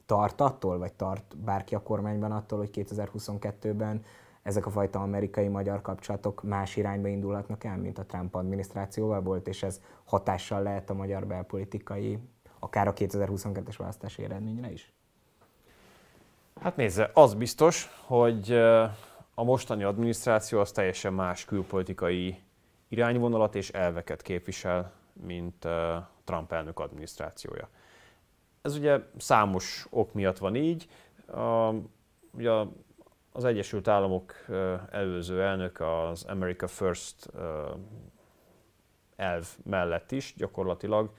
tart 0.07 0.41
attól, 0.41 0.79
vagy 0.79 0.93
tart 0.93 1.37
bárki 1.37 1.75
a 1.75 1.83
kormányban 1.83 2.33
attól, 2.33 2.59
hogy 2.59 2.71
2022-ben 2.73 4.03
ezek 4.43 4.67
a 4.67 4.71
fajta 4.71 5.01
amerikai-magyar 5.01 5.81
kapcsolatok 5.83 6.43
más 6.43 6.77
irányba 6.77 7.09
indulhatnak 7.09 7.65
el, 7.65 7.77
mint 7.77 7.99
a 7.99 8.07
Trump 8.07 8.35
adminisztrációval 8.35 9.21
volt, 9.21 9.49
és 9.49 9.63
ez 9.63 9.81
hatással 10.05 10.63
lehet 10.63 10.91
a 10.91 10.95
magyar 10.95 11.27
belpolitikai, 11.27 12.19
akár 12.59 12.89
a 12.89 12.93
2022-es 12.93 13.75
választási 13.79 14.25
eredményre 14.25 14.73
is? 14.73 14.93
Hát 16.61 16.77
nézze, 16.77 17.11
az 17.15 17.35
biztos, 17.35 17.91
hogy 18.07 18.53
a 19.35 19.45
mostani 19.45 19.83
adminisztráció 19.83 20.61
az 20.61 20.73
teljesen 20.73 21.13
más 21.13 21.45
külpolitikai 21.45 22.43
irányvonalat 22.89 23.55
és 23.55 23.71
elveket 23.71 24.23
képvisel, 24.23 24.93
mint 25.13 25.67
Trump 26.25 26.53
elnök 26.53 26.79
adminisztrációja. 26.79 27.69
Ez 28.63 28.77
ugye 28.77 28.99
számos 29.17 29.87
ok 29.91 30.13
miatt 30.13 30.39
van 30.39 30.55
így. 30.55 30.89
Ugye 32.33 32.51
az 33.33 33.45
Egyesült 33.45 33.89
Államok 33.89 34.35
előző 34.91 35.43
elnök 35.43 35.81
az 35.81 36.25
America 36.25 36.67
First 36.67 37.31
elv 39.17 39.47
mellett 39.65 40.13
is 40.13 40.35
gyakorlatilag 40.37 41.11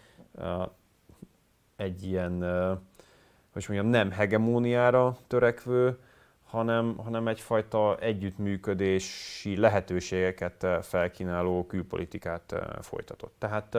egy 1.75 2.03
ilyen, 2.03 2.41
hogy 3.53 3.65
mondjam, 3.67 3.89
nem 3.89 4.11
hegemóniára 4.11 5.17
törekvő, 5.27 5.99
hanem, 6.43 6.97
hanem 6.97 7.27
egyfajta 7.27 7.97
együttműködési 7.97 9.57
lehetőségeket 9.57 10.67
felkínáló 10.81 11.65
külpolitikát 11.65 12.55
folytatott. 12.81 13.35
Tehát, 13.37 13.69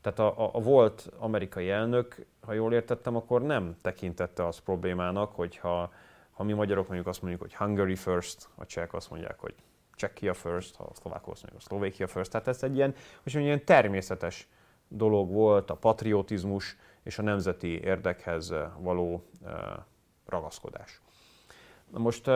tehát 0.00 0.18
a, 0.18 0.54
a 0.54 0.60
volt 0.60 1.10
amerikai 1.18 1.70
elnök, 1.70 2.26
ha 2.40 2.52
jól 2.52 2.72
értettem, 2.72 3.16
akkor 3.16 3.42
nem 3.42 3.76
tekintette 3.82 4.46
az 4.46 4.58
problémának, 4.58 5.34
hogyha 5.34 5.92
ha 6.38 6.44
mi 6.44 6.52
magyarok 6.52 6.86
mondjuk 6.86 7.08
azt 7.08 7.22
mondjuk, 7.22 7.42
hogy 7.42 7.54
Hungary 7.54 7.94
first, 7.94 8.48
a 8.54 8.66
csehek 8.66 8.92
azt 8.94 9.10
mondják, 9.10 9.38
hogy 9.38 9.54
Czechia 9.94 10.34
first, 10.34 10.76
ha 10.76 10.84
a 10.84 10.94
szlovákok 10.94 11.32
azt 11.32 11.42
mondjuk, 11.42 11.62
a 11.62 11.66
Szlovékia 11.66 12.06
first. 12.06 12.30
Tehát 12.30 12.48
ez 12.48 12.62
egy 12.62 12.74
ilyen, 12.74 12.90
hogy 13.22 13.32
mondjam, 13.32 13.44
ilyen 13.44 13.64
természetes 13.64 14.48
dolog 14.88 15.32
volt 15.32 15.70
a 15.70 15.74
patriotizmus 15.74 16.76
és 17.02 17.18
a 17.18 17.22
nemzeti 17.22 17.80
érdekhez 17.80 18.54
való 18.78 19.24
ragaszkodás. 20.26 21.00
Na 21.92 21.98
most, 21.98 22.30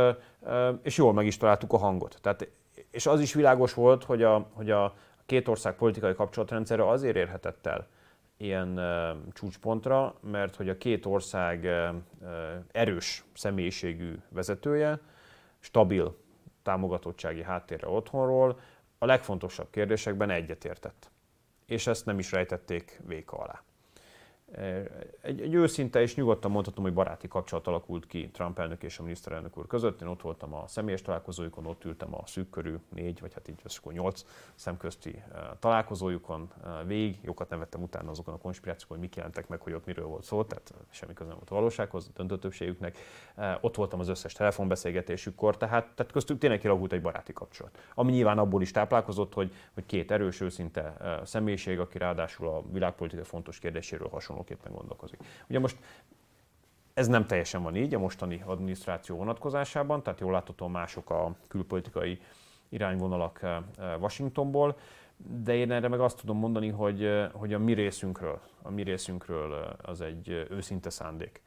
és 0.83 0.97
jól 0.97 1.13
meg 1.13 1.27
is 1.27 1.37
találtuk 1.37 1.73
a 1.73 1.77
hangot. 1.77 2.19
Tehát, 2.21 2.49
és 2.91 3.07
az 3.07 3.21
is 3.21 3.35
világos 3.35 3.75
volt, 3.75 4.05
hogy 4.05 4.23
a, 4.23 4.49
hogy 4.53 4.71
a 4.71 4.95
két 5.27 5.49
ország 5.49 5.75
politikai 5.75 6.15
kapcsolatrendszerre 6.15 6.89
azért 6.89 7.17
érhetett 7.17 7.67
el 7.67 7.89
ilyen 8.43 8.81
csúcspontra, 9.33 10.15
mert 10.21 10.57
hogy 10.57 10.69
a 10.69 10.79
két 10.79 11.07
ország 11.07 11.69
erős 12.73 13.25
személyiségű 13.35 14.19
vezetője, 14.29 15.01
stabil 15.59 16.17
támogatottsági 16.63 17.43
háttérre 17.43 17.89
otthonról 17.89 18.61
a 18.99 19.07
legfontosabb 19.07 19.71
kérdésekben 19.71 20.31
egyetértett. 20.31 21.11
És 21.67 21.87
ezt 21.87 22.07
nem 22.07 22.19
is 22.19 22.33
rejtették 22.33 23.01
véka 23.07 23.37
alá. 23.37 23.63
Egy, 25.21 25.41
egy 25.41 25.55
őszinte 25.55 26.01
és 26.01 26.15
nyugodtan 26.15 26.51
mondhatom, 26.51 26.85
hogy 26.85 26.93
baráti 26.93 27.29
kapcsolat 27.29 27.67
alakult 27.67 28.07
ki 28.07 28.31
Trump 28.31 28.59
elnök 28.59 28.83
és 28.83 28.99
a 28.99 29.03
miniszterelnök 29.03 29.59
úr 29.59 29.67
között. 29.67 30.01
Én 30.03 30.09
ott 30.09 30.23
voltam 30.23 30.55
a 30.55 30.65
személyes 30.67 31.03
találkozójukon, 31.03 31.67
ott 31.67 31.85
ültem 31.85 32.15
a 32.15 32.27
szűk 32.27 32.51
körű 32.51 32.75
négy, 32.89 33.21
vagy 33.21 33.35
hát 33.35 33.49
így 33.49 33.61
akkor 33.65 33.93
nyolc 33.93 34.25
szemközti 34.55 35.23
találkozójukon 35.59 36.51
végig. 36.87 37.19
Jókat 37.23 37.49
nevettem 37.49 37.83
utána 37.83 38.11
azokon 38.11 38.35
a 38.35 38.39
konspirációkon, 38.39 38.97
hogy 38.97 39.07
mik 39.07 39.17
jelentek 39.17 39.49
meg, 39.49 39.61
hogy 39.61 39.73
ott 39.73 39.87
miről 39.87 40.07
volt 40.07 40.25
szó, 40.25 40.45
tehát 40.45 40.75
semmi 40.91 41.13
köze 41.13 41.29
nem 41.29 41.39
volt 41.39 41.51
a 41.51 41.55
valósághoz, 41.55 42.11
döntő 42.15 42.39
többségüknek. 42.39 42.99
Ott 43.61 43.77
voltam 43.77 44.01
az 44.01 44.09
összes 44.09 44.33
telefonbeszélgetésükkor, 44.33 45.57
tehát, 45.57 45.95
tehát 45.95 46.13
köztük 46.13 46.39
tényleg 46.39 46.59
kialakult 46.59 46.93
egy 46.93 47.03
baráti 47.03 47.33
kapcsolat. 47.33 47.79
Ami 47.95 48.13
nyilván 48.13 48.39
abból 48.39 48.63
is 48.63 48.71
táplálkozott, 48.71 49.35
hogy, 49.35 49.53
hogy 49.75 49.87
két 49.87 50.11
erős, 50.11 50.41
őszinte 50.41 50.97
személyiség, 51.25 51.79
aki 51.79 51.99
ráadásul 51.99 52.49
a 52.49 52.63
világpolitika 52.73 53.25
fontos 53.25 53.59
kérdéséről 53.59 54.09
hasonló 54.09 54.42
hasonlóképpen 54.43 54.73
gondolkozik. 54.73 55.19
Ugye 55.49 55.59
most 55.59 55.77
ez 56.95 57.07
nem 57.07 57.27
teljesen 57.27 57.63
van 57.63 57.77
így 57.77 57.95
a 57.95 57.99
mostani 57.99 58.43
adminisztráció 58.47 59.17
vonatkozásában, 59.17 60.03
tehát 60.03 60.21
jól 60.21 60.33
látható 60.33 60.67
mások 60.67 61.11
a 61.11 61.35
külpolitikai 61.49 62.21
irányvonalak 62.69 63.43
eh, 63.43 63.63
Washingtonból, 64.01 64.77
de 65.43 65.55
én 65.55 65.71
erre 65.71 65.89
meg 65.89 66.01
azt 66.01 66.21
tudom 66.21 66.39
mondani, 66.39 66.69
hogy, 66.69 67.09
hogy 67.33 67.53
a 67.53 67.59
mi 67.59 67.73
részünkről, 67.73 68.41
a 68.63 68.71
mi 68.71 68.83
részünkről 68.83 69.77
az 69.83 70.01
egy 70.01 70.47
őszinte 70.51 70.91
szándék. 70.91 71.43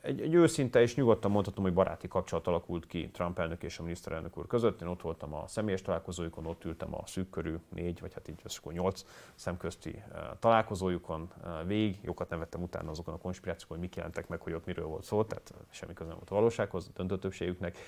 Egy, 0.00 0.20
egy 0.20 0.34
őszinte 0.34 0.80
és 0.80 0.94
nyugodtan 0.94 1.30
mondhatom, 1.30 1.64
hogy 1.64 1.72
baráti 1.72 2.08
kapcsolat 2.08 2.46
alakult 2.46 2.86
ki 2.86 3.10
Trump 3.10 3.38
elnök 3.38 3.62
és 3.62 3.78
a 3.78 3.82
miniszterelnök 3.82 4.38
úr 4.38 4.46
között. 4.46 4.82
Én 4.82 4.88
ott 4.88 5.02
voltam 5.02 5.34
a 5.34 5.44
személyes 5.46 5.82
találkozójukon, 5.82 6.46
ott 6.46 6.64
ültem 6.64 6.94
a 6.94 7.02
szűk 7.06 7.30
körű 7.30 7.54
négy, 7.74 8.00
vagy 8.00 8.14
hát 8.14 8.28
így 8.28 8.40
az 8.44 8.60
nyolc 8.70 9.04
szemközti 9.34 10.02
találkozójukon 10.38 11.32
végig. 11.66 11.98
Jókat 12.02 12.28
nevettem 12.28 12.62
utána 12.62 12.90
azokon 12.90 13.14
a 13.14 13.18
konspirációkon, 13.18 13.76
hogy 13.76 13.86
mik 13.86 13.96
jelentek 13.96 14.28
meg, 14.28 14.40
hogy 14.40 14.52
ott 14.52 14.66
miről 14.66 14.86
volt 14.86 15.04
szó, 15.04 15.24
tehát 15.24 15.54
semmi 15.70 15.92
köze 15.92 16.08
nem 16.08 16.18
volt 16.18 16.30
a 16.30 16.34
valósághoz, 16.34 16.90
döntő 16.94 17.18
többségüknek. 17.18 17.78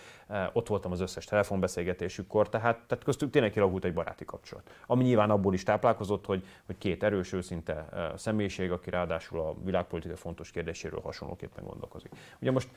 Ott 0.52 0.68
voltam 0.68 0.92
az 0.92 1.00
összes 1.00 1.24
telefonbeszélgetésükkor, 1.24 2.48
tehát, 2.48 2.80
tehát 2.86 3.04
köztük 3.04 3.30
tényleg 3.30 3.50
kialakult 3.50 3.84
egy 3.84 3.94
baráti 3.94 4.24
kapcsolat. 4.24 4.70
Ami 4.86 5.07
nyilván 5.08 5.30
abból 5.30 5.54
is 5.54 5.62
táplálkozott, 5.62 6.26
hogy, 6.26 6.44
hogy 6.66 6.78
két 6.78 7.02
erős, 7.02 7.32
őszinte 7.32 7.88
személyiség, 8.16 8.72
aki 8.72 8.90
ráadásul 8.90 9.40
a 9.40 9.54
világpolitika 9.64 10.16
fontos 10.16 10.50
kérdéséről 10.50 11.00
hasonlóképpen 11.00 11.64
gondolkozik. 11.64 12.10
Ugye 12.40 12.50
most 12.50 12.68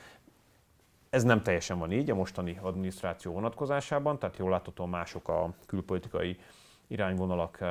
ez 1.10 1.22
nem 1.22 1.42
teljesen 1.42 1.78
van 1.78 1.92
így 1.92 2.10
a 2.10 2.14
mostani 2.14 2.58
adminisztráció 2.62 3.32
vonatkozásában, 3.32 4.18
tehát 4.18 4.36
jól 4.36 4.50
látható 4.50 4.86
mások 4.86 5.28
a 5.28 5.54
külpolitikai 5.66 6.38
irányvonalak 6.86 7.64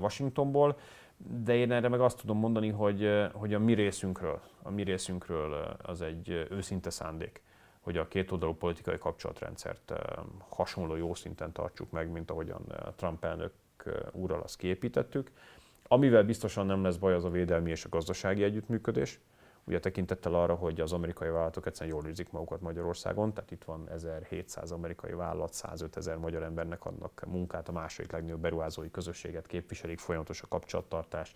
Washingtonból, 0.00 0.76
de 1.16 1.54
én 1.54 1.72
erre 1.72 1.88
meg 1.88 2.00
azt 2.00 2.20
tudom 2.20 2.38
mondani, 2.38 2.70
hogy, 2.70 3.28
hogy 3.32 3.54
a 3.54 3.58
mi 3.58 3.72
részünkről, 3.72 4.40
a 4.62 4.70
mi 4.70 4.82
részünkről 4.82 5.76
az 5.82 6.02
egy 6.02 6.46
őszinte 6.50 6.90
szándék, 6.90 7.42
hogy 7.80 7.96
a 7.96 8.08
két 8.08 8.30
oldalú 8.30 8.54
politikai 8.54 8.98
kapcsolatrendszert 8.98 9.92
hasonló 10.48 10.96
jó 10.96 11.14
szinten 11.14 11.52
tartsuk 11.52 11.90
meg, 11.90 12.10
mint 12.10 12.30
ahogyan 12.30 12.62
Trump 12.96 13.24
elnök 13.24 13.52
úrral 14.12 14.40
azt 14.40 14.56
kiépítettük. 14.56 15.30
Amivel 15.88 16.24
biztosan 16.24 16.66
nem 16.66 16.82
lesz 16.82 16.96
baj, 16.96 17.14
az 17.14 17.24
a 17.24 17.30
védelmi 17.30 17.70
és 17.70 17.84
a 17.84 17.88
gazdasági 17.88 18.42
együttműködés. 18.42 19.20
Ugye 19.64 19.80
tekintettel 19.80 20.34
arra, 20.34 20.54
hogy 20.54 20.80
az 20.80 20.92
amerikai 20.92 21.28
vállalatok 21.28 21.66
egyszerűen 21.66 21.96
jól 21.96 22.06
érzik 22.06 22.30
magukat 22.30 22.60
Magyarországon, 22.60 23.32
tehát 23.32 23.50
itt 23.50 23.64
van 23.64 23.88
1700 23.90 24.70
amerikai 24.70 25.12
vállalat, 25.12 25.52
105 25.52 25.96
ezer 25.96 26.16
magyar 26.16 26.42
embernek 26.42 26.84
adnak 26.84 27.24
munkát, 27.26 27.68
a 27.68 27.72
második 27.72 28.12
legnagyobb 28.12 28.40
beruházói 28.40 28.90
közösséget 28.90 29.46
képviselik, 29.46 29.98
folyamatos 29.98 30.42
a 30.42 30.48
kapcsolattartás, 30.48 31.32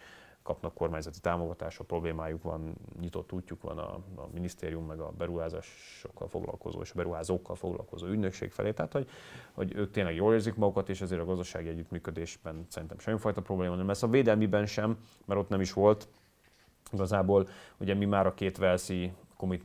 kapnak 0.48 0.74
kormányzati 0.74 1.20
támogatásra, 1.20 1.84
problémájuk 1.84 2.42
van, 2.42 2.74
nyitott 3.00 3.32
útjuk 3.32 3.62
van 3.62 3.78
a, 3.78 3.94
a 4.16 4.28
minisztérium, 4.32 4.87
meg 4.87 5.00
a 5.00 5.12
beruházásokkal 5.18 6.28
foglalkozó 6.28 6.80
és 6.80 6.90
a 6.90 6.94
beruházókkal 6.94 7.56
foglalkozó 7.56 8.06
ügynökség 8.06 8.50
felé, 8.50 8.72
tehát 8.72 8.92
hogy, 8.92 9.08
hogy 9.52 9.74
ők 9.74 9.90
tényleg 9.90 10.14
jól 10.14 10.34
érzik 10.34 10.54
magukat, 10.54 10.88
és 10.88 11.00
ezért 11.00 11.20
a 11.20 11.24
gazdasági 11.24 11.68
együttműködésben 11.68 12.66
szerintem 12.68 12.98
semmifajta 12.98 13.42
probléma 13.42 13.74
nem 13.74 13.87
lesz. 13.87 14.02
A 14.02 14.08
védelmiben 14.08 14.66
sem, 14.66 14.98
mert 15.24 15.40
ott 15.40 15.48
nem 15.48 15.61
is 15.61 15.72
volt, 15.72 16.08
Igazából 16.92 17.48
ugye 17.78 17.94
mi 17.94 18.04
már 18.04 18.26
a 18.26 18.34
két 18.34 18.56
Velszi 18.56 19.12
komit, 19.37 19.62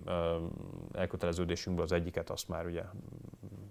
elköteleződésünkből 0.91 1.85
az 1.85 1.91
egyiket 1.91 2.29
azt 2.29 2.47
már 2.47 2.65
ugye 2.65 2.83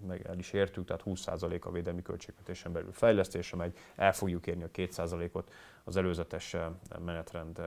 meg 0.07 0.27
el 0.27 0.39
is 0.39 0.53
értük, 0.53 0.85
tehát 0.85 1.03
20% 1.07 1.63
a 1.63 1.71
védelmi 1.71 2.03
költségvetésen 2.03 2.73
belül 2.73 2.93
fejlesztése 2.93 3.57
megy, 3.57 3.77
el 3.97 4.13
fogjuk 4.13 4.47
érni 4.47 4.63
a 4.63 4.71
2%-ot 4.71 5.53
az 5.85 5.97
előzetes 5.97 6.57
menetrend 7.05 7.63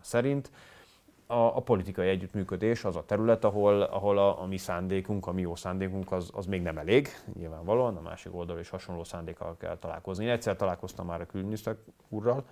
szerint. 0.00 0.50
A, 1.26 1.34
a 1.34 1.60
politikai 1.60 2.08
együttműködés 2.08 2.84
az 2.84 2.96
a 2.96 3.04
terület, 3.04 3.44
ahol, 3.44 3.82
ahol 3.82 4.18
a, 4.18 4.42
a 4.42 4.46
mi 4.46 4.56
szándékunk, 4.56 5.26
a 5.26 5.32
mi 5.32 5.40
jó 5.40 5.54
szándékunk 5.54 6.12
az, 6.12 6.30
az 6.32 6.46
még 6.46 6.62
nem 6.62 6.78
elég, 6.78 7.08
nyilvánvalóan, 7.34 7.96
a 7.96 8.00
másik 8.00 8.34
oldalon 8.34 8.60
is 8.60 8.68
hasonló 8.68 9.04
szándékkal 9.04 9.56
kell 9.56 9.78
találkozni. 9.78 10.24
Én 10.24 10.30
egyszer 10.30 10.56
találkoztam 10.56 11.06
már 11.06 11.20
a 11.20 11.26
külügyminiszter 11.26 11.76
úrral, 12.08 12.44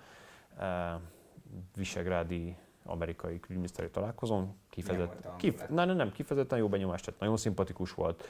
Visegrádi 1.75 2.55
amerikai 2.85 3.39
külügyminiszteri 3.39 3.89
találkozón. 3.89 4.55
Kifejezett, 4.69 5.27
kif, 5.37 5.67
nem, 5.69 5.87
nem, 5.87 5.95
nem, 5.95 6.11
kifejezetten 6.11 6.57
jó 6.57 6.67
benyomást 6.67 7.05
tett, 7.05 7.19
nagyon 7.19 7.37
szimpatikus 7.37 7.93
volt, 7.93 8.27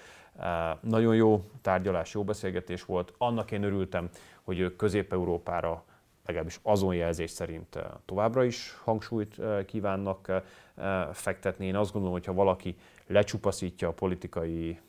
nagyon 0.80 1.16
jó 1.16 1.44
tárgyalás, 1.62 2.14
jó 2.14 2.24
beszélgetés 2.24 2.86
volt. 2.86 3.14
Annak 3.18 3.52
én 3.52 3.64
örültem, 3.64 4.10
hogy 4.42 4.60
ők 4.60 4.76
Közép-Európára 4.76 5.84
legalábbis 6.26 6.60
azon 6.62 6.96
jelzés 6.96 7.32
szerint 7.32 7.80
továbbra 8.06 8.44
is 8.44 8.78
hangsúlyt 8.84 9.42
kívánnak 9.66 10.44
fektetni. 11.12 11.66
Én 11.66 11.76
azt 11.76 11.92
gondolom, 11.92 12.18
hogy 12.18 12.26
ha 12.26 12.34
valaki 12.34 12.76
lecsupaszítja 13.08 13.88
a 13.88 13.94
politikai 13.94 14.80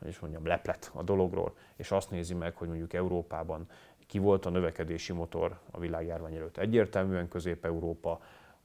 hogy 0.00 0.08
is 0.08 0.18
mondjam, 0.18 0.46
leplet 0.46 0.90
a 0.94 1.02
dologról, 1.02 1.54
és 1.76 1.90
azt 1.90 2.10
nézi 2.10 2.34
meg, 2.34 2.56
hogy 2.56 2.68
mondjuk 2.68 2.92
Európában 2.92 3.66
ki 4.06 4.18
volt 4.18 4.46
a 4.46 4.50
növekedési 4.50 5.12
motor 5.12 5.58
a 5.70 5.78
világjárvány 5.78 6.34
előtt. 6.34 6.56
Egyértelműen 6.56 7.28
Közép-Európa, 7.28 8.20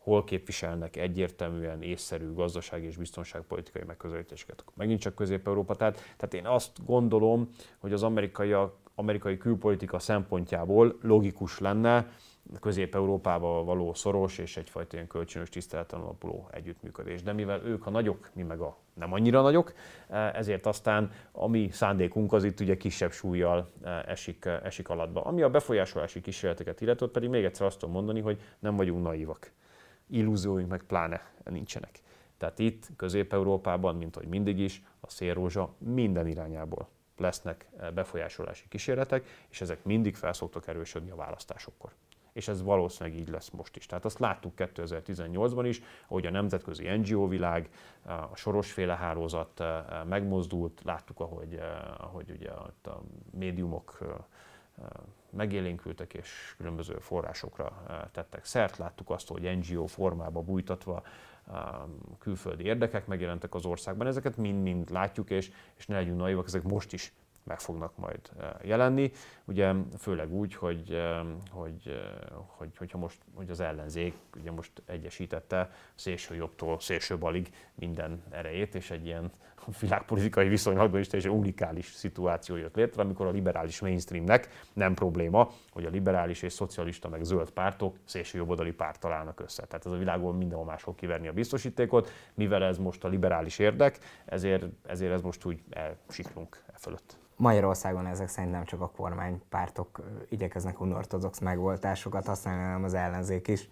hol 0.06 0.24
képviselnek 0.24 0.96
egyértelműen 0.96 1.82
észszerű 1.82 2.34
gazdasági 2.34 2.86
és 2.86 2.98
biztonságpolitikai 2.98 3.82
megközelítéseket. 3.88 4.64
Megint 4.74 5.00
csak 5.00 5.16
Közép-Európa. 5.16 5.76
Tehát, 5.76 5.96
tehát 6.18 6.34
én 6.34 6.46
azt 6.46 6.86
gondolom, 6.86 7.50
hogy 7.78 7.94
az 7.94 8.04
amerikai, 8.04 8.56
amerikai 8.96 9.38
külpolitika 9.38 10.00
szempontjából 10.00 10.98
logikus 11.02 11.60
lenne, 11.60 12.12
Közép-Európával 12.60 13.64
való 13.64 13.94
szoros 13.94 14.38
és 14.38 14.58
egyfajta 14.58 14.96
ilyen 14.96 15.08
kölcsönös 15.08 15.50
tiszteleten 15.50 16.00
alapuló 16.00 16.50
együttműködés. 16.52 17.24
De 17.24 17.34
mivel 17.34 17.62
ők 17.64 17.86
a 17.86 17.90
nagyok, 17.90 18.30
mi 18.34 18.44
meg 18.44 18.60
a 18.60 18.78
nem 18.94 19.14
annyira 19.14 19.42
nagyok, 19.42 19.74
ezért 20.34 20.66
aztán 20.66 21.12
a 21.32 21.48
mi 21.48 21.70
szándékunk 21.72 22.34
az 22.34 22.44
itt 22.44 22.60
ugye 22.60 22.78
kisebb 22.78 23.12
súlyjal 23.12 23.72
esik, 24.06 24.46
esik 24.64 24.90
alatba. 24.90 25.22
Ami 25.22 25.42
a 25.42 25.50
befolyásolási 25.50 26.22
kísérleteket 26.22 26.82
illetett, 26.82 27.12
pedig 27.12 27.30
még 27.30 27.44
egyszer 27.44 27.66
azt 27.66 27.80
tudom 27.80 27.96
mondani, 27.96 28.20
hogy 28.20 28.42
nem 28.60 28.76
vagyunk 28.76 29.04
naívak. 29.04 29.52
Illúzióink 30.08 30.70
meg 30.70 30.84
pláne 30.84 31.32
nincsenek. 31.44 32.02
Tehát 32.38 32.60
itt 32.60 32.90
Közép-Európában, 32.96 33.96
mint 33.96 34.16
hogy 34.16 34.28
mindig 34.28 34.60
is, 34.60 34.84
a 35.00 35.10
szélrózsa 35.10 35.74
minden 35.78 36.28
irányából 36.28 36.88
lesznek 37.18 37.70
befolyásolási 37.94 38.68
kísérletek, 38.68 39.46
és 39.50 39.62
ezek 39.62 39.84
mindig 39.84 40.16
felszoktak 40.16 40.68
erősödni 40.68 41.10
a 41.10 41.16
választásokkor 41.16 41.92
és 42.36 42.48
ez 42.48 42.64
valószínűleg 42.64 43.20
így 43.20 43.30
lesz 43.30 43.50
most 43.50 43.76
is. 43.76 43.86
Tehát 43.86 44.06
azt 44.06 44.20
láttuk 44.20 44.54
2018-ban 44.58 45.64
is, 45.66 45.82
hogy 46.08 46.26
a 46.26 46.30
nemzetközi 46.30 46.88
NGO 46.88 47.28
világ, 47.28 47.70
a 48.06 48.36
sorosféle 48.36 48.96
hálózat 48.96 49.60
eh, 49.60 49.84
megmozdult, 50.06 50.82
láttuk, 50.84 51.20
ahogy, 51.20 51.54
eh, 51.56 52.04
ahogy 52.04 52.32
ugye 52.32 52.50
a 52.52 53.02
médiumok 53.32 53.98
eh, 54.02 54.08
megélénkültek 55.36 56.14
és 56.14 56.54
különböző 56.58 56.96
forrásokra 57.00 57.84
tettek 58.12 58.46
szert. 58.46 58.78
Láttuk 58.78 59.10
azt, 59.10 59.28
hogy 59.28 59.58
NGO 59.58 59.86
formába 59.86 60.42
bújtatva 60.42 61.04
külföldi 62.20 62.64
érdekek 62.64 63.08
megjelentek 63.08 63.56
az 63.56 63.66
országban. 63.66 64.08
Ezeket 64.08 64.38
mind-mind 64.38 64.90
látjuk, 64.90 65.30
és, 65.30 65.52
és 65.78 65.86
ne 65.86 65.96
legyünk 65.96 66.18
naivak, 66.18 66.46
ezek 66.46 66.64
most 66.64 66.94
is 66.94 67.14
meg 67.46 67.60
fognak 67.60 67.98
majd 67.98 68.20
eh, 68.40 68.50
jelenni. 68.64 69.12
Ugye 69.46 69.74
főleg 70.00 70.34
úgy, 70.34 70.56
hogy, 70.56 70.92
eh, 70.92 71.20
hogy, 71.52 71.82
eh, 71.86 71.94
hogy, 72.46 72.78
hogyha 72.78 72.98
most 72.98 73.18
hogy 73.34 73.50
az 73.50 73.60
ellenzék 73.60 74.16
ugye 74.38 74.52
most 74.52 74.72
egyesítette 74.86 75.70
szélső 75.96 76.36
jobbtól 76.36 76.80
szélső 76.80 77.18
balig 77.18 77.50
minden 77.76 78.24
erejét, 78.30 78.76
és 78.76 78.92
egy 78.92 79.06
ilyen 79.06 79.32
világpolitikai 79.82 80.48
viszonylatban 80.48 81.00
is 81.00 81.08
teljesen 81.08 81.38
unikális 81.38 81.86
szituáció 81.86 82.56
jött 82.56 82.76
létre, 82.76 83.02
amikor 83.02 83.26
a 83.26 83.32
liberális 83.32 83.80
mainstreamnek 83.80 84.50
nem 84.74 84.94
probléma, 84.94 85.52
hogy 85.72 85.86
a 85.86 85.90
liberális 85.90 86.42
és 86.42 86.54
szocialista 86.54 87.10
meg 87.10 87.24
zöld 87.24 87.52
pártok 87.52 87.98
szélső 88.06 88.38
jobboldali 88.38 88.72
párt 88.72 89.00
találnak 89.00 89.40
össze. 89.40 89.66
Tehát 89.66 89.86
ez 89.86 89.92
a 89.92 89.98
világon 89.98 90.36
mindenhol 90.36 90.66
máshol 90.66 90.96
kiverni 90.96 91.28
a 91.28 91.34
biztosítékot, 91.34 92.12
mivel 92.34 92.64
ez 92.64 92.78
most 92.78 93.04
a 93.04 93.08
liberális 93.08 93.60
érdek, 93.60 94.00
ezért, 94.26 94.66
ezért 94.88 95.14
ez 95.14 95.22
most 95.22 95.46
úgy 95.46 95.64
elsiklunk 95.70 96.64
fölött. 96.78 97.18
Magyarországon 97.36 98.06
ezek 98.06 98.28
szerint 98.28 98.52
nem 98.52 98.64
csak 98.64 98.82
a 98.82 98.90
kormánypártok 98.90 100.00
igyekeznek 100.30 100.82
unortodox 100.82 101.40
megoldásokat 101.40 102.26
használni, 102.26 102.64
hanem 102.64 102.84
az 102.84 102.94
ellenzék 102.94 103.48
is. 103.48 103.70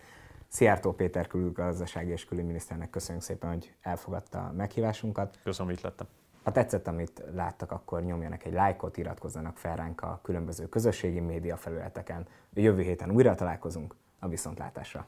Szijjártó 0.47 0.91
Péter 0.91 1.27
külgazdasági 1.27 2.11
és 2.11 2.25
külügyminiszternek 2.25 2.89
köszönjük 2.89 3.23
szépen, 3.23 3.49
hogy 3.49 3.75
elfogadta 3.81 4.39
a 4.39 4.51
meghívásunkat. 4.51 5.39
Köszönöm, 5.43 5.67
hogy 5.67 5.77
itt 5.77 5.83
lettem. 5.83 6.07
Ha 6.43 6.51
tetszett, 6.51 6.87
amit 6.87 7.23
láttak, 7.33 7.71
akkor 7.71 8.03
nyomjanak 8.03 8.45
egy 8.45 8.53
lájkot, 8.53 8.97
iratkozzanak 8.97 9.57
fel 9.57 9.75
ránk 9.75 10.01
a 10.01 10.19
különböző 10.23 10.69
közösségi 10.69 11.19
média 11.19 11.57
felületeken. 11.57 12.27
Jövő 12.53 12.81
héten 12.81 13.11
újra 13.11 13.35
találkozunk 13.35 13.95
a 14.19 14.27
viszontlátásra. 14.27 15.07